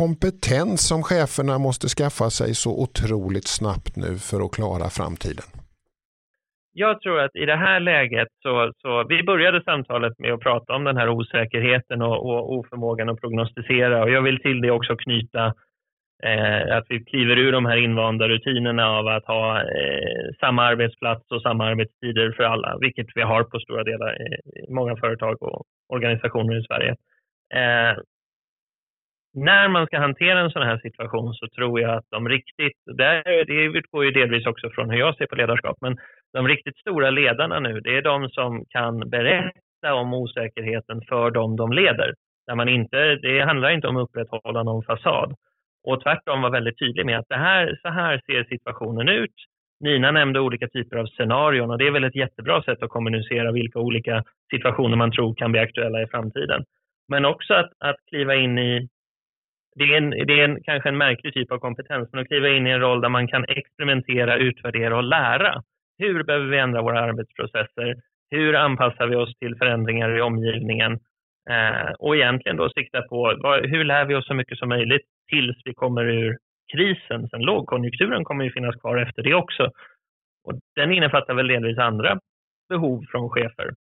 kompetens 0.00 0.88
som 0.88 1.00
cheferna 1.02 1.54
måste 1.58 1.86
skaffa 1.96 2.26
sig 2.38 2.50
så 2.54 2.70
otroligt 2.84 3.48
snabbt 3.58 3.96
nu 3.96 4.10
för 4.28 4.38
att 4.44 4.54
klara 4.56 4.86
framtiden? 4.98 5.48
Jag 6.74 7.00
tror 7.00 7.20
att 7.20 7.36
i 7.36 7.44
det 7.46 7.56
här 7.56 7.80
läget 7.80 8.28
så, 8.42 8.72
så 8.82 9.04
vi 9.08 9.22
började 9.22 9.62
samtalet 9.62 10.18
med 10.18 10.32
att 10.32 10.40
prata 10.40 10.72
om 10.74 10.84
den 10.84 10.96
här 10.96 11.08
osäkerheten 11.08 12.02
och, 12.02 12.18
och 12.30 12.52
oförmågan 12.52 13.08
att 13.08 13.20
prognostisera 13.20 14.02
och 14.02 14.10
jag 14.10 14.22
vill 14.22 14.42
till 14.42 14.60
det 14.60 14.70
också 14.70 14.96
knyta 14.96 15.44
eh, 16.22 16.76
att 16.76 16.86
vi 16.88 17.04
kliver 17.04 17.36
ur 17.38 17.52
de 17.52 17.66
här 17.66 17.76
invanda 17.76 18.28
rutinerna 18.28 18.86
av 18.98 19.06
att 19.06 19.26
ha 19.26 19.60
eh, 19.60 20.24
samma 20.40 20.62
arbetsplats 20.62 21.30
och 21.30 21.42
samma 21.42 21.64
arbetstider 21.66 22.32
för 22.36 22.44
alla, 22.44 22.78
vilket 22.80 23.06
vi 23.14 23.22
har 23.22 23.42
på 23.44 23.58
stora 23.58 23.84
delar 23.84 24.22
i 24.22 24.72
många 24.72 24.96
företag 24.96 25.42
och 25.42 25.62
organisationer 25.88 26.60
i 26.60 26.64
Sverige. 26.64 26.96
Eh, 27.54 27.96
när 29.34 29.68
man 29.68 29.86
ska 29.86 29.98
hantera 29.98 30.40
en 30.40 30.50
sån 30.50 30.62
här 30.62 30.78
situation 30.78 31.34
så 31.34 31.48
tror 31.48 31.80
jag 31.80 31.94
att 31.94 32.10
de 32.10 32.28
riktigt, 32.28 32.76
det 32.96 33.22
utgår 33.76 34.04
ju 34.04 34.10
delvis 34.10 34.46
också 34.46 34.70
från 34.70 34.90
hur 34.90 34.98
jag 34.98 35.16
ser 35.16 35.26
på 35.26 35.34
ledarskap, 35.34 35.76
men 35.80 35.96
de 36.32 36.48
riktigt 36.48 36.76
stora 36.76 37.10
ledarna 37.10 37.60
nu, 37.60 37.80
det 37.80 37.96
är 37.96 38.02
de 38.02 38.28
som 38.28 38.64
kan 38.68 39.10
berätta 39.10 39.94
om 39.94 40.14
osäkerheten 40.14 41.00
för 41.08 41.30
dem 41.30 41.56
de 41.56 41.72
leder. 41.72 42.14
Där 42.46 42.54
man 42.54 42.68
inte, 42.68 43.16
det 43.16 43.40
handlar 43.40 43.70
inte 43.70 43.88
om 43.88 43.96
att 43.96 44.08
upprätthålla 44.08 44.62
någon 44.62 44.82
fasad. 44.82 45.34
Och 45.84 46.02
tvärtom 46.02 46.42
vara 46.42 46.52
väldigt 46.52 46.78
tydlig 46.78 47.06
med 47.06 47.18
att 47.18 47.28
det 47.28 47.36
här, 47.36 47.78
så 47.82 47.88
här 47.88 48.20
ser 48.26 48.44
situationen 48.44 49.08
ut. 49.08 49.34
Nina 49.80 50.10
nämnde 50.10 50.40
olika 50.40 50.68
typer 50.68 50.96
av 50.96 51.06
scenarion 51.06 51.70
och 51.70 51.78
det 51.78 51.86
är 51.86 51.90
väl 51.90 52.04
ett 52.04 52.16
jättebra 52.16 52.62
sätt 52.62 52.82
att 52.82 52.90
kommunicera 52.90 53.52
vilka 53.52 53.78
olika 53.78 54.24
situationer 54.50 54.96
man 54.96 55.12
tror 55.12 55.34
kan 55.34 55.52
bli 55.52 55.60
aktuella 55.60 56.02
i 56.02 56.06
framtiden. 56.06 56.64
Men 57.08 57.24
också 57.24 57.54
att, 57.54 57.72
att 57.78 57.96
kliva 58.08 58.34
in 58.34 58.58
i, 58.58 58.88
det 59.74 59.84
är, 59.84 59.96
en, 59.96 60.10
det 60.10 60.40
är 60.40 60.44
en, 60.44 60.62
kanske 60.62 60.88
en 60.88 60.98
märklig 60.98 61.34
typ 61.34 61.52
av 61.52 61.58
kompetens, 61.58 62.08
men 62.12 62.20
att 62.20 62.28
kliva 62.28 62.48
in 62.48 62.66
i 62.66 62.70
en 62.70 62.80
roll 62.80 63.00
där 63.00 63.08
man 63.08 63.28
kan 63.28 63.44
experimentera, 63.48 64.36
utvärdera 64.36 64.96
och 64.96 65.04
lära. 65.04 65.62
Hur 65.98 66.24
behöver 66.24 66.46
vi 66.46 66.58
ändra 66.58 66.82
våra 66.82 67.00
arbetsprocesser? 67.00 67.96
Hur 68.30 68.54
anpassar 68.54 69.06
vi 69.06 69.16
oss 69.16 69.38
till 69.38 69.56
förändringar 69.56 70.18
i 70.18 70.20
omgivningen? 70.20 70.92
Eh, 71.50 71.90
och 71.98 72.16
egentligen 72.16 72.56
då 72.56 72.68
sikta 72.68 73.02
på 73.02 73.36
vad, 73.42 73.66
hur 73.70 73.84
lär 73.84 74.04
vi 74.04 74.14
oss 74.14 74.26
så 74.26 74.34
mycket 74.34 74.58
som 74.58 74.68
möjligt 74.68 75.06
tills 75.30 75.56
vi 75.64 75.74
kommer 75.74 76.04
ur 76.04 76.38
krisen. 76.72 77.28
Sen 77.28 77.40
lågkonjunkturen 77.40 78.24
kommer 78.24 78.44
ju 78.44 78.52
finnas 78.52 78.76
kvar 78.76 78.96
efter 78.96 79.22
det 79.22 79.34
också. 79.34 79.70
Och 80.44 80.58
den 80.74 80.92
innefattar 80.92 81.34
väl 81.34 81.48
delvis 81.48 81.78
andra 81.78 82.18
behov 82.68 83.04
från 83.10 83.30
chefer. 83.30 83.74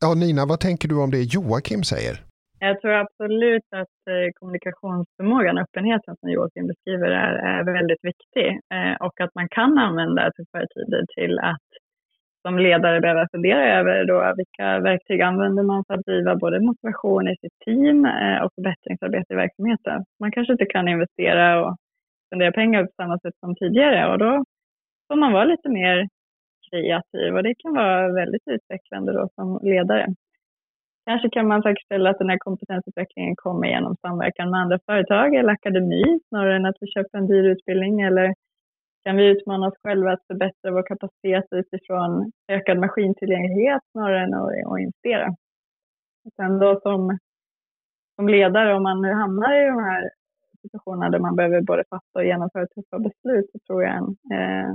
Ja, 0.00 0.14
Nina, 0.14 0.46
vad 0.46 0.60
tänker 0.60 0.88
du 0.88 1.02
om 1.02 1.10
det 1.10 1.34
Joakim 1.34 1.82
säger? 1.82 2.33
Jag 2.68 2.80
tror 2.80 2.92
absolut 2.92 3.68
att 3.70 3.96
eh, 4.10 4.30
kommunikationsförmågan, 4.34 5.58
öppenheten 5.58 6.16
som 6.16 6.30
Joakim 6.30 6.66
beskriver 6.66 7.10
är, 7.10 7.32
är 7.34 7.64
väldigt 7.64 8.04
viktig 8.04 8.48
eh, 8.74 8.94
och 9.06 9.20
att 9.20 9.34
man 9.34 9.48
kan 9.48 9.78
använda 9.78 10.30
tuffare 10.36 10.66
tider 10.74 11.04
till 11.16 11.38
att 11.38 11.68
som 12.42 12.58
ledare 12.58 13.00
behöva 13.00 13.28
fundera 13.32 13.78
över 13.78 14.04
då, 14.04 14.34
vilka 14.36 14.78
verktyg 14.80 15.20
använder 15.22 15.62
man 15.62 15.84
för 15.84 15.94
att 15.94 16.06
driva 16.06 16.36
både 16.36 16.60
motivation 16.60 17.28
i 17.28 17.36
sitt 17.36 17.58
team 17.64 18.04
eh, 18.04 18.38
och 18.42 18.50
förbättringsarbete 18.54 19.32
i 19.34 19.36
verksamheten. 19.36 20.04
Man 20.20 20.32
kanske 20.32 20.52
inte 20.52 20.66
kan 20.66 20.88
investera 20.88 21.64
och 21.64 21.76
spendera 22.26 22.52
pengar 22.52 22.84
på 22.84 22.92
samma 22.96 23.18
sätt 23.18 23.34
som 23.40 23.54
tidigare 23.54 24.12
och 24.12 24.18
då 24.18 24.44
får 25.08 25.16
man 25.16 25.32
vara 25.32 25.44
lite 25.44 25.68
mer 25.68 26.08
kreativ 26.70 27.36
och 27.36 27.42
det 27.42 27.54
kan 27.58 27.74
vara 27.74 28.12
väldigt 28.12 28.48
utvecklande 28.48 29.12
då 29.12 29.28
som 29.34 29.60
ledare. 29.62 30.06
Kanske 31.06 31.30
kan 31.30 31.48
man 31.48 31.62
säkerställa 31.62 32.10
att 32.10 32.18
den 32.18 32.30
här 32.30 32.38
kompetensutvecklingen 32.38 33.36
kommer 33.36 33.68
genom 33.68 33.96
samverkan 33.96 34.50
med 34.50 34.60
andra 34.60 34.78
företag 34.86 35.34
eller 35.34 35.52
akademi 35.52 36.20
snarare 36.28 36.56
än 36.56 36.66
att 36.66 36.76
vi 36.80 36.86
köper 36.86 37.18
en 37.18 37.26
dyr 37.26 37.44
utbildning 37.44 38.00
eller 38.00 38.34
kan 39.04 39.16
vi 39.16 39.26
utmana 39.26 39.66
oss 39.66 39.74
själva 39.82 40.12
att 40.12 40.26
förbättra 40.26 40.70
vår 40.70 40.82
kapacitet 40.82 41.44
utifrån 41.50 42.32
ökad 42.48 42.78
maskintillgänglighet 42.78 43.82
snarare 43.92 44.22
än 44.24 44.34
att, 44.34 44.72
att 44.72 44.80
investera. 44.80 45.34
Sen 46.36 46.58
då 46.58 46.80
som, 46.80 47.18
som 48.16 48.28
ledare, 48.28 48.74
om 48.74 48.82
man 48.82 49.02
nu 49.02 49.12
hamnar 49.12 49.54
i 49.62 49.66
de 49.66 49.84
här 49.84 50.10
situationerna 50.62 51.10
där 51.10 51.18
man 51.18 51.36
behöver 51.36 51.60
både 51.60 51.84
fatta 51.90 52.18
och 52.18 52.24
genomföra 52.24 52.66
tuffa 52.66 52.98
beslut, 52.98 53.50
så 53.52 53.58
tror 53.66 53.82
jag 53.82 53.96
en, 53.96 54.16
eh, 54.32 54.70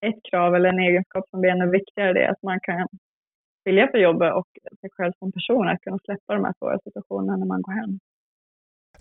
ett 0.00 0.22
krav 0.30 0.54
eller 0.54 0.68
en 0.68 0.78
egenskap 0.78 1.28
som 1.30 1.40
blir 1.40 1.50
ännu 1.50 1.70
viktigare 1.70 2.24
är 2.24 2.30
att 2.30 2.42
man 2.42 2.60
kan 2.60 2.88
vilja 3.64 3.86
på 3.86 3.98
jobbet 3.98 4.32
och 4.34 4.48
sig 4.80 4.90
själv 4.92 5.12
som 5.18 5.32
person, 5.32 5.68
att 5.68 5.80
kunna 5.80 5.98
släppa 6.04 6.34
de 6.34 6.44
här 6.44 6.54
svåra 6.58 6.78
situationerna 6.84 7.36
när 7.36 7.46
man 7.46 7.62
går 7.62 7.72
hem. 7.72 7.98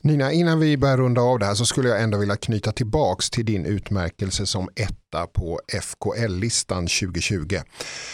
Nina, 0.02 0.32
innan 0.32 0.60
vi 0.60 0.78
börjar 0.78 0.98
runda 0.98 1.22
av 1.22 1.40
det 1.40 1.46
här 1.46 1.54
så 1.54 1.66
skulle 1.66 1.90
jag 1.90 2.04
ändå 2.04 2.18
vilja 2.18 2.36
knyta 2.36 2.72
tillbaks 2.72 3.30
till 3.30 3.46
din 3.46 3.66
utmärkelse 3.66 4.46
som 4.46 4.70
etta 4.76 5.28
på 5.28 5.60
FKL-listan 5.82 6.88
2020. 6.88 7.56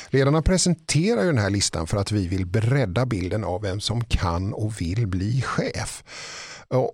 Ledarna 0.10 0.42
presenterar 0.42 1.22
ju 1.22 1.28
den 1.28 1.38
här 1.38 1.50
listan 1.50 1.88
för 1.88 1.98
att 1.98 2.12
vi 2.12 2.28
vill 2.28 2.46
bredda 2.46 3.06
bilden 3.06 3.44
av 3.44 3.62
vem 3.62 3.80
som 3.80 4.04
kan 4.04 4.54
och 4.54 4.82
vill 4.82 5.08
bli 5.08 5.42
chef. 5.42 6.04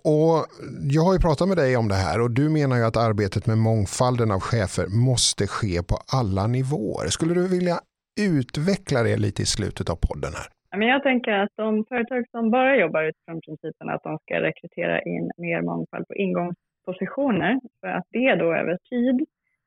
Och 0.02 0.46
jag 0.90 1.02
har 1.02 1.12
ju 1.12 1.18
pratat 1.18 1.48
med 1.48 1.56
dig 1.56 1.76
om 1.76 1.88
det 1.88 1.94
här 1.94 2.20
och 2.20 2.30
du 2.30 2.48
menar 2.48 2.76
ju 2.76 2.84
att 2.84 2.96
arbetet 2.96 3.46
med 3.46 3.58
mångfalden 3.58 4.30
av 4.30 4.40
chefer 4.40 4.86
måste 4.86 5.46
ske 5.46 5.82
på 5.82 5.98
alla 6.06 6.46
nivåer. 6.46 7.08
Skulle 7.08 7.34
du 7.34 7.48
vilja 7.48 7.80
utveckla 8.24 9.02
det 9.02 9.16
lite 9.16 9.42
i 9.42 9.46
slutet 9.46 9.90
av 9.90 9.96
podden 10.08 10.32
här? 10.38 10.48
Men 10.78 10.88
jag 10.88 11.02
tänker 11.02 11.32
att 11.32 11.50
de 11.56 11.84
företag 11.84 12.24
som 12.30 12.50
bara 12.50 12.76
jobbar 12.76 13.02
utifrån 13.02 13.40
principen 13.40 13.88
att 13.90 14.02
de 14.02 14.18
ska 14.18 14.42
rekrytera 14.42 15.02
in 15.02 15.30
mer 15.36 15.62
mångfald 15.62 16.08
på 16.08 16.14
ingångspositioner, 16.14 17.60
för 17.80 17.88
att 17.88 18.06
det 18.10 18.34
då 18.34 18.54
över 18.54 18.78
tid, 18.90 19.26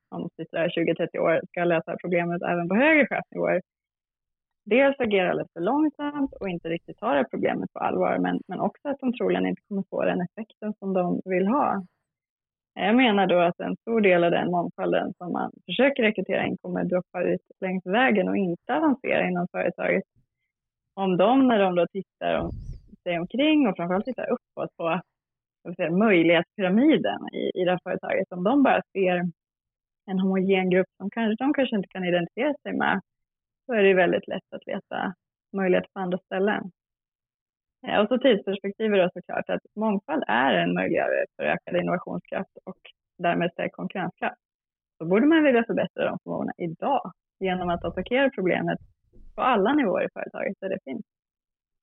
om 0.10 0.30
sitter 0.36 0.70
20-30 0.70 1.18
år, 1.18 1.42
ska 1.50 1.64
lösa 1.64 1.98
problemet 2.02 2.42
även 2.42 2.70
på 2.70 2.76
högre 2.76 3.08
chefsnivåer. 3.08 3.62
Dels 4.66 5.00
agerar 5.00 5.34
lite 5.34 5.50
för 5.54 5.62
långsamt 5.62 6.34
och 6.34 6.50
inte 6.50 6.70
riktigt 6.70 6.98
tar 6.98 7.16
det 7.16 7.26
problemet 7.32 7.74
på 7.74 7.80
allvar, 7.80 8.18
men, 8.18 8.40
men 8.48 8.60
också 8.60 8.90
att 8.90 9.00
de 9.00 9.14
troligen 9.14 9.48
inte 9.48 9.62
kommer 9.68 9.84
få 9.90 10.06
den 10.06 10.22
effekten 10.22 10.74
som 10.80 10.94
de 10.94 11.22
vill 11.26 11.48
ha. 11.48 11.86
Jag 12.74 12.96
menar 12.96 13.28
då 13.28 13.40
att 13.40 13.60
en 13.60 13.76
stor 13.76 14.02
del 14.02 14.24
av 14.24 14.32
den 14.32 14.52
mångfalden 14.52 15.14
som 15.18 15.32
man 15.32 15.52
försöker 15.66 16.04
rekrytera 16.04 16.46
in 16.46 16.58
kommer 16.58 16.84
droppa 16.84 17.24
ut 17.24 17.42
längs 17.60 17.86
vägen 17.86 18.30
och 18.30 18.38
inte 18.38 18.76
avancera 18.76 19.28
inom 19.28 19.48
företaget 19.52 20.04
om 20.94 21.18
de, 21.18 21.48
när 21.48 21.60
de 21.60 21.76
då 21.76 21.88
tittar 21.88 22.50
sig 23.04 23.20
omkring 23.20 23.68
och 23.68 23.76
framförallt 23.76 24.06
tittar 24.06 24.30
uppåt 24.32 24.78
på 24.78 25.02
säga, 25.76 25.92
möjlighetspyramiden 25.92 27.20
i, 27.34 27.62
i 27.62 27.66
det 27.66 27.72
här 27.72 27.80
företaget, 27.84 28.32
om 28.32 28.44
de 28.44 28.64
bara 28.64 28.82
ser 28.94 29.32
en 30.06 30.20
homogen 30.20 30.70
grupp 30.70 30.88
som 30.98 31.10
kanske, 31.10 31.44
de 31.44 31.54
kanske 31.54 31.76
inte 31.76 31.88
kan 31.88 32.06
identifiera 32.06 32.54
sig 32.64 32.74
med, 32.74 33.02
så 33.66 33.74
är 33.74 33.84
det 33.84 33.94
väldigt 33.94 34.28
lätt 34.28 34.54
att 34.56 34.68
leta 34.68 35.14
möjligheter 35.54 35.90
på 35.94 36.00
andra 36.00 36.18
ställen. 36.18 36.72
Eh, 37.88 38.00
och 38.02 38.08
så 38.08 38.18
tidsperspektivet 38.18 38.98
då 39.02 39.10
såklart, 39.14 39.50
att 39.50 39.66
mångfald 39.76 40.24
är 40.28 40.54
en 40.54 40.74
möjliggörare 40.74 41.26
för 41.36 41.44
ökad 41.44 41.76
innovationskraft 41.82 42.56
och 42.64 42.82
därmed 43.18 43.52
stärkt 43.52 43.76
konkurrenskraft. 43.76 44.42
Då 45.00 45.06
borde 45.06 45.26
man 45.26 45.44
vilja 45.44 45.64
förbättra 45.64 46.06
de 46.06 46.18
förmågorna 46.24 46.54
idag 46.58 47.12
genom 47.40 47.70
att 47.70 47.86
attackera 47.86 48.30
problemet 48.30 48.80
på 49.36 49.42
alla 49.42 49.74
nivåer 49.74 50.06
i 50.06 50.10
företaget 50.14 50.58
där 50.60 50.70
det 50.70 50.80
finns. 50.84 51.06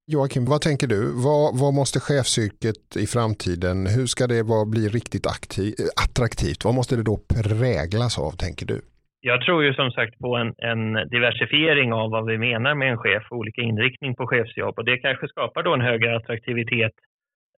Joakim, 0.07 0.45
vad 0.45 0.61
tänker 0.61 0.87
du? 0.87 1.13
Vad, 1.25 1.59
vad 1.59 1.75
måste 1.75 2.01
chefsyrket 2.01 2.97
i 2.97 3.07
framtiden, 3.07 3.87
hur 3.87 4.07
ska 4.07 4.27
det 4.27 4.43
vara, 4.43 4.65
bli 4.65 4.89
riktigt 4.89 5.27
aktiv, 5.27 5.75
eh, 5.79 6.05
attraktivt? 6.05 6.65
Vad 6.65 6.75
måste 6.75 6.97
det 6.97 7.03
då 7.03 7.17
präglas 7.17 8.19
av, 8.19 8.31
tänker 8.31 8.67
du? 8.67 8.81
Jag 9.23 9.43
tror 9.43 9.65
ju 9.65 9.75
som 9.75 9.91
sagt 9.91 10.19
på 10.19 10.37
en, 10.37 10.55
en, 10.59 11.09
diversifiering 11.09 11.93
av 11.93 12.11
vad 12.11 12.27
vi 12.27 12.39
menar 12.39 12.75
med 12.75 12.91
en 12.91 12.99
chef 12.99 13.27
och 13.31 13.37
olika 13.37 13.63
inriktning 13.63 14.15
på 14.15 14.27
chefsjobb 14.27 14.79
och 14.79 14.85
det 14.85 14.97
kanske 14.97 15.29
skapar 15.29 15.63
då 15.63 15.75
en 15.75 15.81
högre 15.81 16.17
attraktivitet 16.17 16.93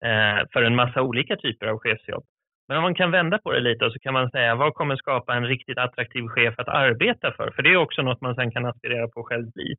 eh, 0.05 0.47
för 0.53 0.63
en 0.63 0.75
massa 0.75 1.01
olika 1.01 1.35
typer 1.35 1.67
av 1.67 1.79
chefsjobb. 1.79 2.23
Men 2.67 2.77
om 2.77 2.83
man 2.83 2.95
kan 2.95 3.11
vända 3.11 3.37
på 3.37 3.51
det 3.51 3.59
lite 3.59 3.91
så 3.91 3.99
kan 3.99 4.13
man 4.13 4.31
säga 4.31 4.55
vad 4.55 4.73
kommer 4.73 4.95
skapa 4.95 5.33
en 5.33 5.47
riktigt 5.47 5.77
attraktiv 5.77 6.27
chef 6.27 6.53
att 6.57 6.67
arbeta 6.67 7.31
för? 7.31 7.51
För 7.51 7.63
det 7.63 7.69
är 7.69 7.77
också 7.77 8.01
något 8.01 8.21
man 8.21 8.35
sen 8.35 8.51
kan 8.51 8.65
aspirera 8.65 9.07
på 9.07 9.19
att 9.19 9.25
själv 9.25 9.51
bli. 9.51 9.75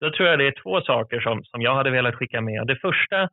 Då 0.00 0.10
tror 0.10 0.28
jag 0.28 0.38
det 0.38 0.46
är 0.46 0.62
två 0.62 0.80
saker 0.80 1.20
som, 1.20 1.44
som 1.44 1.62
jag 1.62 1.74
hade 1.74 1.90
velat 1.90 2.14
skicka 2.14 2.40
med. 2.40 2.66
Det 2.66 2.76
första 2.76 3.28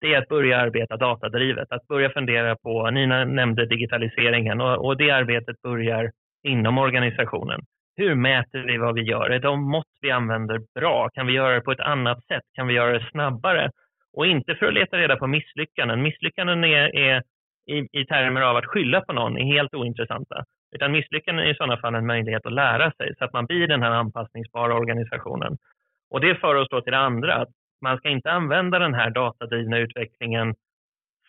det 0.00 0.14
är 0.14 0.18
att 0.18 0.28
börja 0.28 0.58
arbeta 0.58 0.96
datadrivet, 0.96 1.72
att 1.72 1.86
börja 1.86 2.10
fundera 2.10 2.56
på, 2.56 2.90
Nina 2.90 3.24
nämnde 3.24 3.66
digitaliseringen 3.66 4.60
och, 4.60 4.86
och 4.86 4.96
det 4.96 5.10
arbetet 5.10 5.62
börjar 5.62 6.10
inom 6.42 6.78
organisationen. 6.78 7.60
Hur 7.96 8.14
mäter 8.14 8.58
vi 8.58 8.76
vad 8.76 8.94
vi 8.94 9.02
gör? 9.02 9.30
Är 9.30 9.38
de 9.38 9.70
mått 9.70 9.98
vi 10.00 10.10
använder 10.10 10.60
bra? 10.74 11.08
Kan 11.08 11.26
vi 11.26 11.32
göra 11.32 11.54
det 11.54 11.60
på 11.60 11.72
ett 11.72 11.80
annat 11.80 12.24
sätt? 12.24 12.42
Kan 12.54 12.66
vi 12.66 12.74
göra 12.74 12.98
det 12.98 13.10
snabbare? 13.10 13.70
Och 14.12 14.26
inte 14.26 14.54
för 14.54 14.66
att 14.66 14.74
leta 14.74 14.96
reda 14.96 15.16
på 15.16 15.26
misslyckanden. 15.26 16.02
Misslyckanden 16.02 16.64
är, 16.64 16.96
är 16.96 17.22
i, 17.66 18.00
i 18.00 18.04
termer 18.06 18.40
av 18.40 18.56
att 18.56 18.66
skylla 18.66 19.00
på 19.00 19.12
någon 19.12 19.38
är 19.38 19.44
helt 19.44 19.74
ointressanta. 19.74 20.44
Utan 20.74 20.92
misslyckanden 20.92 21.44
är 21.44 21.50
i 21.50 21.54
sådana 21.54 21.76
fall 21.76 21.94
en 21.94 22.06
möjlighet 22.06 22.46
att 22.46 22.52
lära 22.52 22.92
sig 22.92 23.14
så 23.18 23.24
att 23.24 23.32
man 23.32 23.46
blir 23.46 23.66
den 23.66 23.82
här 23.82 23.90
anpassningsbara 23.90 24.74
organisationen. 24.74 25.56
Och 26.10 26.20
det 26.20 26.34
för 26.34 26.54
oss 26.54 26.68
då 26.70 26.80
till 26.80 26.92
det 26.92 26.98
andra, 26.98 27.34
att 27.34 27.48
man 27.82 27.98
ska 27.98 28.08
inte 28.08 28.30
använda 28.30 28.78
den 28.78 28.94
här 28.94 29.10
datadrivna 29.10 29.78
utvecklingen 29.78 30.54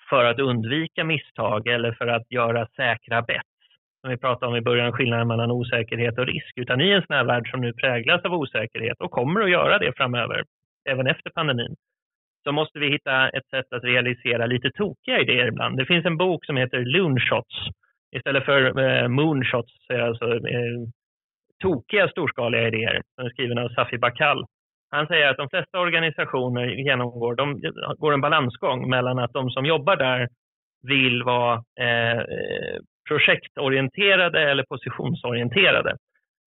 för 0.09 0.25
att 0.25 0.39
undvika 0.39 1.03
misstag 1.03 1.67
eller 1.67 1.91
för 1.91 2.07
att 2.07 2.31
göra 2.31 2.67
säkra 2.75 3.21
bett. 3.21 3.48
Som 4.01 4.09
vi 4.09 4.17
pratade 4.17 4.51
om 4.51 4.55
i 4.55 4.61
början, 4.61 4.91
skillnaden 4.91 5.27
mellan 5.27 5.51
osäkerhet 5.51 6.19
och 6.19 6.25
risk. 6.25 6.53
Utan 6.55 6.81
i 6.81 6.91
en 6.91 7.01
sån 7.01 7.15
här 7.15 7.23
värld 7.23 7.51
som 7.51 7.61
nu 7.61 7.73
präglas 7.73 8.25
av 8.25 8.33
osäkerhet 8.33 9.01
och 9.01 9.11
kommer 9.11 9.41
att 9.41 9.49
göra 9.49 9.77
det 9.77 9.93
framöver, 9.97 10.43
även 10.89 11.07
efter 11.07 11.29
pandemin, 11.29 11.75
så 12.43 12.51
måste 12.51 12.79
vi 12.79 12.91
hitta 12.91 13.29
ett 13.29 13.47
sätt 13.49 13.73
att 13.73 13.83
realisera 13.83 14.45
lite 14.45 14.71
tokiga 14.71 15.19
idéer 15.19 15.47
ibland. 15.47 15.77
Det 15.77 15.85
finns 15.85 16.05
en 16.05 16.17
bok 16.17 16.45
som 16.45 16.57
heter 16.57 16.79
Loonshots. 16.79 17.55
Istället 18.15 18.45
för 18.45 18.79
eh, 18.79 19.07
moonshots 19.07 19.73
alltså 19.89 20.33
eh, 20.33 20.79
tokiga 21.63 22.07
storskaliga 22.07 22.67
idéer. 22.67 23.01
som 23.15 23.25
är 23.25 23.29
skriven 23.29 23.57
av 23.57 23.69
Safi 23.69 23.97
Bakal. 23.97 24.45
Han 24.91 25.07
säger 25.07 25.27
att 25.27 25.37
de 25.37 25.49
flesta 25.49 25.79
organisationer 25.79 26.67
genomgår 26.67 27.35
de 27.35 27.61
går 27.97 28.13
en 28.13 28.21
balansgång 28.21 28.89
mellan 28.89 29.19
att 29.19 29.33
de 29.33 29.49
som 29.49 29.65
jobbar 29.65 29.95
där 29.95 30.29
vill 30.83 31.23
vara 31.23 31.63
eh, 31.79 32.17
eh 32.17 32.77
projektorienterade 33.09 34.39
eller 34.51 34.63
positionsorienterade. 34.63 35.91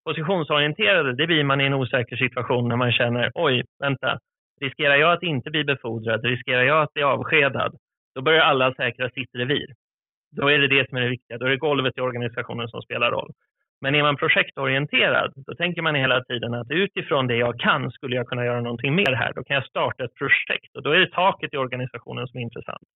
Positionsorienterade, 0.06 1.16
det 1.16 1.28
blir 1.28 1.44
man 1.44 1.62
i 1.62 1.66
en 1.66 1.74
osäker 1.74 2.16
situation 2.16 2.68
när 2.68 2.76
man 2.76 2.92
känner 2.92 3.32
oj, 3.36 3.64
vänta, 3.80 4.20
Riskerar 4.62 4.96
jag 4.96 5.14
att 5.14 5.24
inte 5.24 5.52
bli 5.52 5.64
befordrad, 5.64 6.26
riskerar 6.26 6.64
jag 6.64 6.82
att 6.82 6.94
bli 6.94 7.04
avskedad, 7.04 7.76
då 8.16 8.22
börjar 8.22 8.42
alla 8.42 8.74
säkra 8.74 9.10
sitt 9.10 9.36
revir. 9.36 9.68
Då 10.32 10.48
är 10.48 10.60
det 10.60 10.68
det 10.68 10.90
som 10.90 10.98
är 10.98 11.02
det 11.02 11.10
viktiga. 11.10 11.38
Då 11.38 11.46
är 11.46 11.50
det 11.50 11.58
golvet 11.58 11.98
i 11.98 12.02
organisationen 12.02 12.68
som 12.68 12.82
spelar 12.82 13.12
roll. 13.12 13.32
Men 13.82 13.96
är 13.96 14.04
man 14.04 14.16
projektorienterad, 14.16 15.34
då 15.36 15.56
tänker 15.56 15.82
man 15.82 15.96
hela 15.96 16.24
tiden 16.24 16.54
att 16.54 16.72
utifrån 16.72 17.28
det 17.28 17.36
jag 17.36 17.60
kan 17.60 17.92
skulle 17.92 18.16
jag 18.16 18.28
kunna 18.28 18.46
göra 18.46 18.62
någonting 18.62 18.96
mer 18.96 19.14
här. 19.14 19.34
Då 19.36 19.44
kan 19.44 19.56
jag 19.56 19.66
starta 19.66 20.04
ett 20.04 20.16
projekt 20.16 20.76
och 20.76 20.84
då 20.84 20.92
är 20.92 21.00
det 21.00 21.12
taket 21.12 21.54
i 21.54 21.58
organisationen 21.58 22.28
som 22.28 22.40
är 22.40 22.44
intressant. 22.44 22.88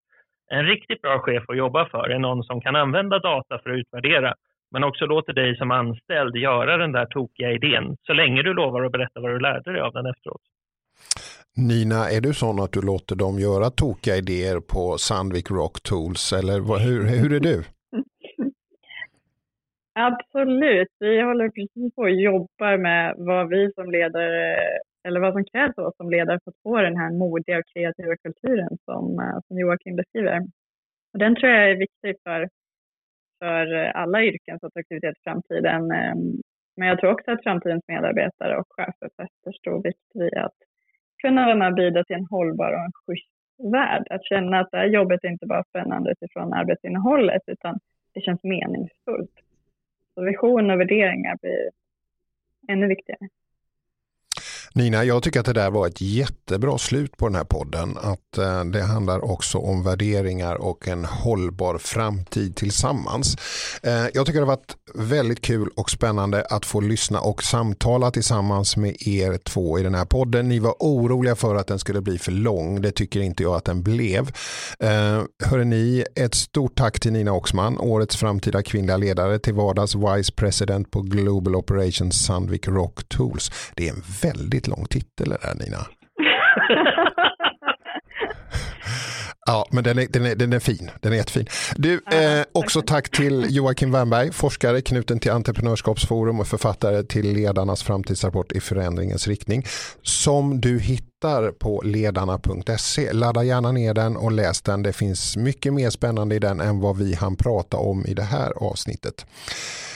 En 0.56 0.66
riktigt 0.66 1.02
bra 1.02 1.20
chef 1.20 1.44
att 1.48 1.58
jobba 1.58 1.90
för 1.90 2.10
är 2.10 2.20
någon 2.20 2.44
som 2.44 2.62
kan 2.62 2.76
använda 2.76 3.20
data 3.20 3.60
för 3.64 3.70
att 3.70 3.78
utvärdera, 3.78 4.34
men 4.72 4.84
också 4.84 5.06
låter 5.06 5.34
dig 5.34 5.58
som 5.58 5.72
anställd 5.72 6.36
göra 6.36 6.78
den 6.78 6.92
där 6.92 7.06
tokiga 7.06 7.52
idén, 7.52 7.98
så 8.08 8.14
länge 8.14 8.44
du 8.44 8.54
lovar 8.54 8.84
att 8.84 8.92
berätta 8.92 9.20
vad 9.20 9.32
du 9.32 9.40
lärde 9.40 9.72
dig 9.72 9.82
av 9.82 9.94
den 9.94 10.06
efteråt. 10.06 10.42
Nina, 11.58 12.10
är 12.10 12.22
du 12.22 12.34
sån 12.34 12.60
att 12.60 12.72
du 12.72 12.82
låter 12.82 13.16
dem 13.16 13.40
göra 13.40 13.70
tokiga 13.70 14.16
idéer 14.16 14.60
på 14.60 14.98
Sandvik 14.98 15.52
Rock 15.52 15.82
Tools 15.82 16.34
eller 16.34 16.58
hur, 16.86 17.02
hur 17.22 17.34
är 17.34 17.40
du? 17.40 17.64
Absolut. 19.96 20.92
Vi 21.00 21.22
håller 21.22 21.50
precis 21.50 21.96
på 21.96 22.02
och 22.02 22.10
jobbar 22.10 22.78
med 22.78 23.16
vad 23.18 23.50
vi 23.50 23.72
som 23.76 23.92
ledare, 23.92 24.56
eller 25.04 25.20
vad 25.20 25.34
som 25.34 25.46
krävs 25.46 25.78
av 25.78 25.86
oss 25.86 25.98
som 25.98 26.10
ledare 26.10 26.40
för 26.44 26.52
att 26.52 26.64
få 26.64 26.78
den 26.78 26.98
här 26.98 27.12
modiga 27.12 27.58
och 27.58 27.68
kreativa 27.74 28.18
kulturen 28.18 28.78
som, 28.86 29.20
eh, 29.20 29.40
som 29.48 29.60
Joakim 29.60 29.96
beskriver. 29.96 30.42
Och 31.14 31.20
den 31.20 31.36
tror 31.36 31.52
jag 31.52 31.72
är 31.72 31.76
viktig 31.76 32.16
för, 32.24 32.50
för 33.40 33.74
alla 33.76 34.24
yrkens 34.24 34.64
attraktivitet 34.64 35.18
i 35.18 35.24
framtiden. 35.24 35.92
Eh, 35.92 36.16
men 36.78 36.88
jag 36.88 37.00
tror 37.00 37.12
också 37.12 37.32
att 37.32 37.44
framtidens 37.44 37.84
medarbetare 37.88 38.58
och 38.58 38.68
chefer 38.70 39.10
fäster 39.18 39.52
stor 39.52 39.84
vikt 39.84 40.10
vid 40.14 40.34
att 40.34 40.58
kunna 41.22 41.46
vara 41.46 41.56
med 41.56 41.68
och 41.68 41.76
bidra 41.76 42.04
till 42.04 42.16
en 42.16 42.26
hållbar 42.26 42.72
och 42.72 42.86
en 42.86 42.92
schysst 43.06 43.30
värld. 43.72 44.08
Att 44.10 44.26
känna 44.26 44.60
att 44.60 44.72
det 44.72 44.78
här 44.78 44.86
jobbet 44.86 45.24
är 45.24 45.28
inte 45.28 45.46
bara 45.46 45.64
spännande 45.64 46.12
utifrån 46.12 46.54
arbetsinnehållet 46.54 47.42
utan 47.48 47.80
det 48.14 48.22
känns 48.22 48.44
meningsfullt. 48.44 49.40
Så 50.14 50.22
vision 50.22 50.72
och 50.72 50.80
värderingar 50.80 51.38
blir 51.42 51.70
ännu 52.68 52.88
viktigare. 52.88 53.30
Nina, 54.76 55.04
jag 55.04 55.24
tycker 55.24 55.40
att 55.40 55.46
det 55.46 55.54
där 55.54 55.72
var 55.72 55.88
ett 55.88 56.02
jättebra 56.02 56.78
slut 56.78 57.18
på 57.18 57.28
den 57.28 57.36
här 57.36 57.44
podden. 57.44 57.98
Att 57.98 58.38
eh, 58.38 58.64
det 58.64 58.82
handlar 58.82 59.26
också 59.32 59.58
om 59.58 59.84
värderingar 59.84 60.56
och 60.56 60.88
en 60.88 61.06
hållbar 61.06 61.78
framtid 61.78 62.56
tillsammans. 62.56 63.38
Eh, 63.84 64.08
jag 64.14 64.26
tycker 64.26 64.40
det 64.40 64.46
har 64.46 64.56
varit 64.56 64.76
väldigt 64.96 65.42
kul 65.42 65.70
och 65.76 65.90
spännande 65.90 66.46
att 66.50 66.66
få 66.66 66.82
lyssna 66.82 67.20
och 67.20 67.44
samtala 67.44 68.12
tillsammans 68.12 68.78
med 68.78 69.08
er 69.08 69.38
två 69.38 69.80
i 69.80 69.84
den 69.84 69.96
här 69.96 70.06
podden. 70.06 70.50
Ni 70.50 70.60
var 70.60 70.76
oroliga 70.80 71.36
för 71.36 71.56
att 71.56 71.68
den 71.68 71.80
skulle 71.80 72.02
bli 72.02 72.18
för 72.18 72.32
lång. 72.32 72.82
Det 72.82 72.92
tycker 72.92 73.20
inte 73.22 73.44
jag 73.44 73.56
att 73.56 73.66
den 73.66 73.84
blev. 73.84 74.32
Eh, 74.80 75.22
hörde 75.44 75.64
ni, 75.64 76.06
ett 76.16 76.36
stort 76.36 76.76
tack 76.76 77.00
till 77.00 77.14
Nina 77.14 77.34
Oxman, 77.34 77.78
årets 77.78 78.16
framtida 78.16 78.64
kvinnliga 78.64 78.98
ledare 78.98 79.40
till 79.40 79.54
vardags 79.54 79.96
Vice 79.96 80.32
President 80.32 80.92
på 80.92 81.02
Global 81.02 81.56
Operations 81.56 82.26
Sandvik 82.26 82.68
Rock 82.68 83.10
Tools. 83.10 83.52
Det 83.76 83.88
är 83.88 83.94
en 83.94 84.04
väldigt 84.22 84.63
väldigt 84.64 84.68
lång 84.68 84.86
titel 84.86 85.30
det 85.30 85.38
där 85.42 85.56
Nina. 85.56 85.88
Ja, 89.46 89.68
men 89.72 89.84
den 89.84 90.00
är, 90.00 90.08
den, 90.10 90.26
är, 90.26 90.36
den 90.36 90.54
är 90.54 90.60
fin. 90.60 90.92
Den 91.02 91.14
är 91.14 91.18
jättefin. 91.18 91.48
Du, 91.76 91.94
eh, 91.94 92.44
också 92.52 92.82
tack 92.82 93.10
till 93.10 93.46
Joakim 93.50 93.92
Wernberg, 93.92 94.32
forskare 94.32 94.82
knuten 94.82 95.20
till 95.20 95.32
Entreprenörskapsforum 95.32 96.40
och 96.40 96.48
författare 96.48 97.04
till 97.04 97.34
Ledarnas 97.34 97.84
framtidsrapport 97.84 98.52
i 98.52 98.60
förändringens 98.60 99.28
riktning. 99.28 99.66
Som 100.02 100.62
du 100.62 100.80
hittar 100.80 101.52
på 101.52 101.82
ledarna.se. 101.82 103.14
Ladda 103.14 103.44
gärna 103.44 103.72
ner 103.72 103.94
den 103.94 104.18
och 104.18 104.32
läs 104.32 104.62
den. 104.62 104.84
Det 104.84 104.94
finns 104.94 105.38
mycket 105.38 105.74
mer 105.74 105.90
spännande 105.90 106.36
i 106.36 106.40
den 106.40 106.60
än 106.60 106.80
vad 106.80 106.98
vi 106.98 107.14
hann 107.14 107.36
prata 107.36 107.78
om 107.78 108.06
i 108.06 108.14
det 108.14 108.24
här 108.24 108.52
avsnittet. 108.52 109.26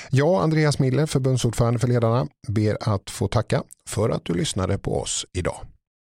Jag, 0.09 0.43
Andreas 0.43 0.79
Miller, 0.79 1.05
förbundsordförande 1.05 1.79
för 1.79 1.87
Ledarna, 1.87 2.27
ber 2.47 2.77
att 2.81 3.09
få 3.09 3.27
tacka 3.27 3.63
för 3.89 4.09
att 4.09 4.25
du 4.25 4.33
lyssnade 4.33 4.77
på 4.77 5.01
oss 5.01 5.25
idag. 5.33 5.65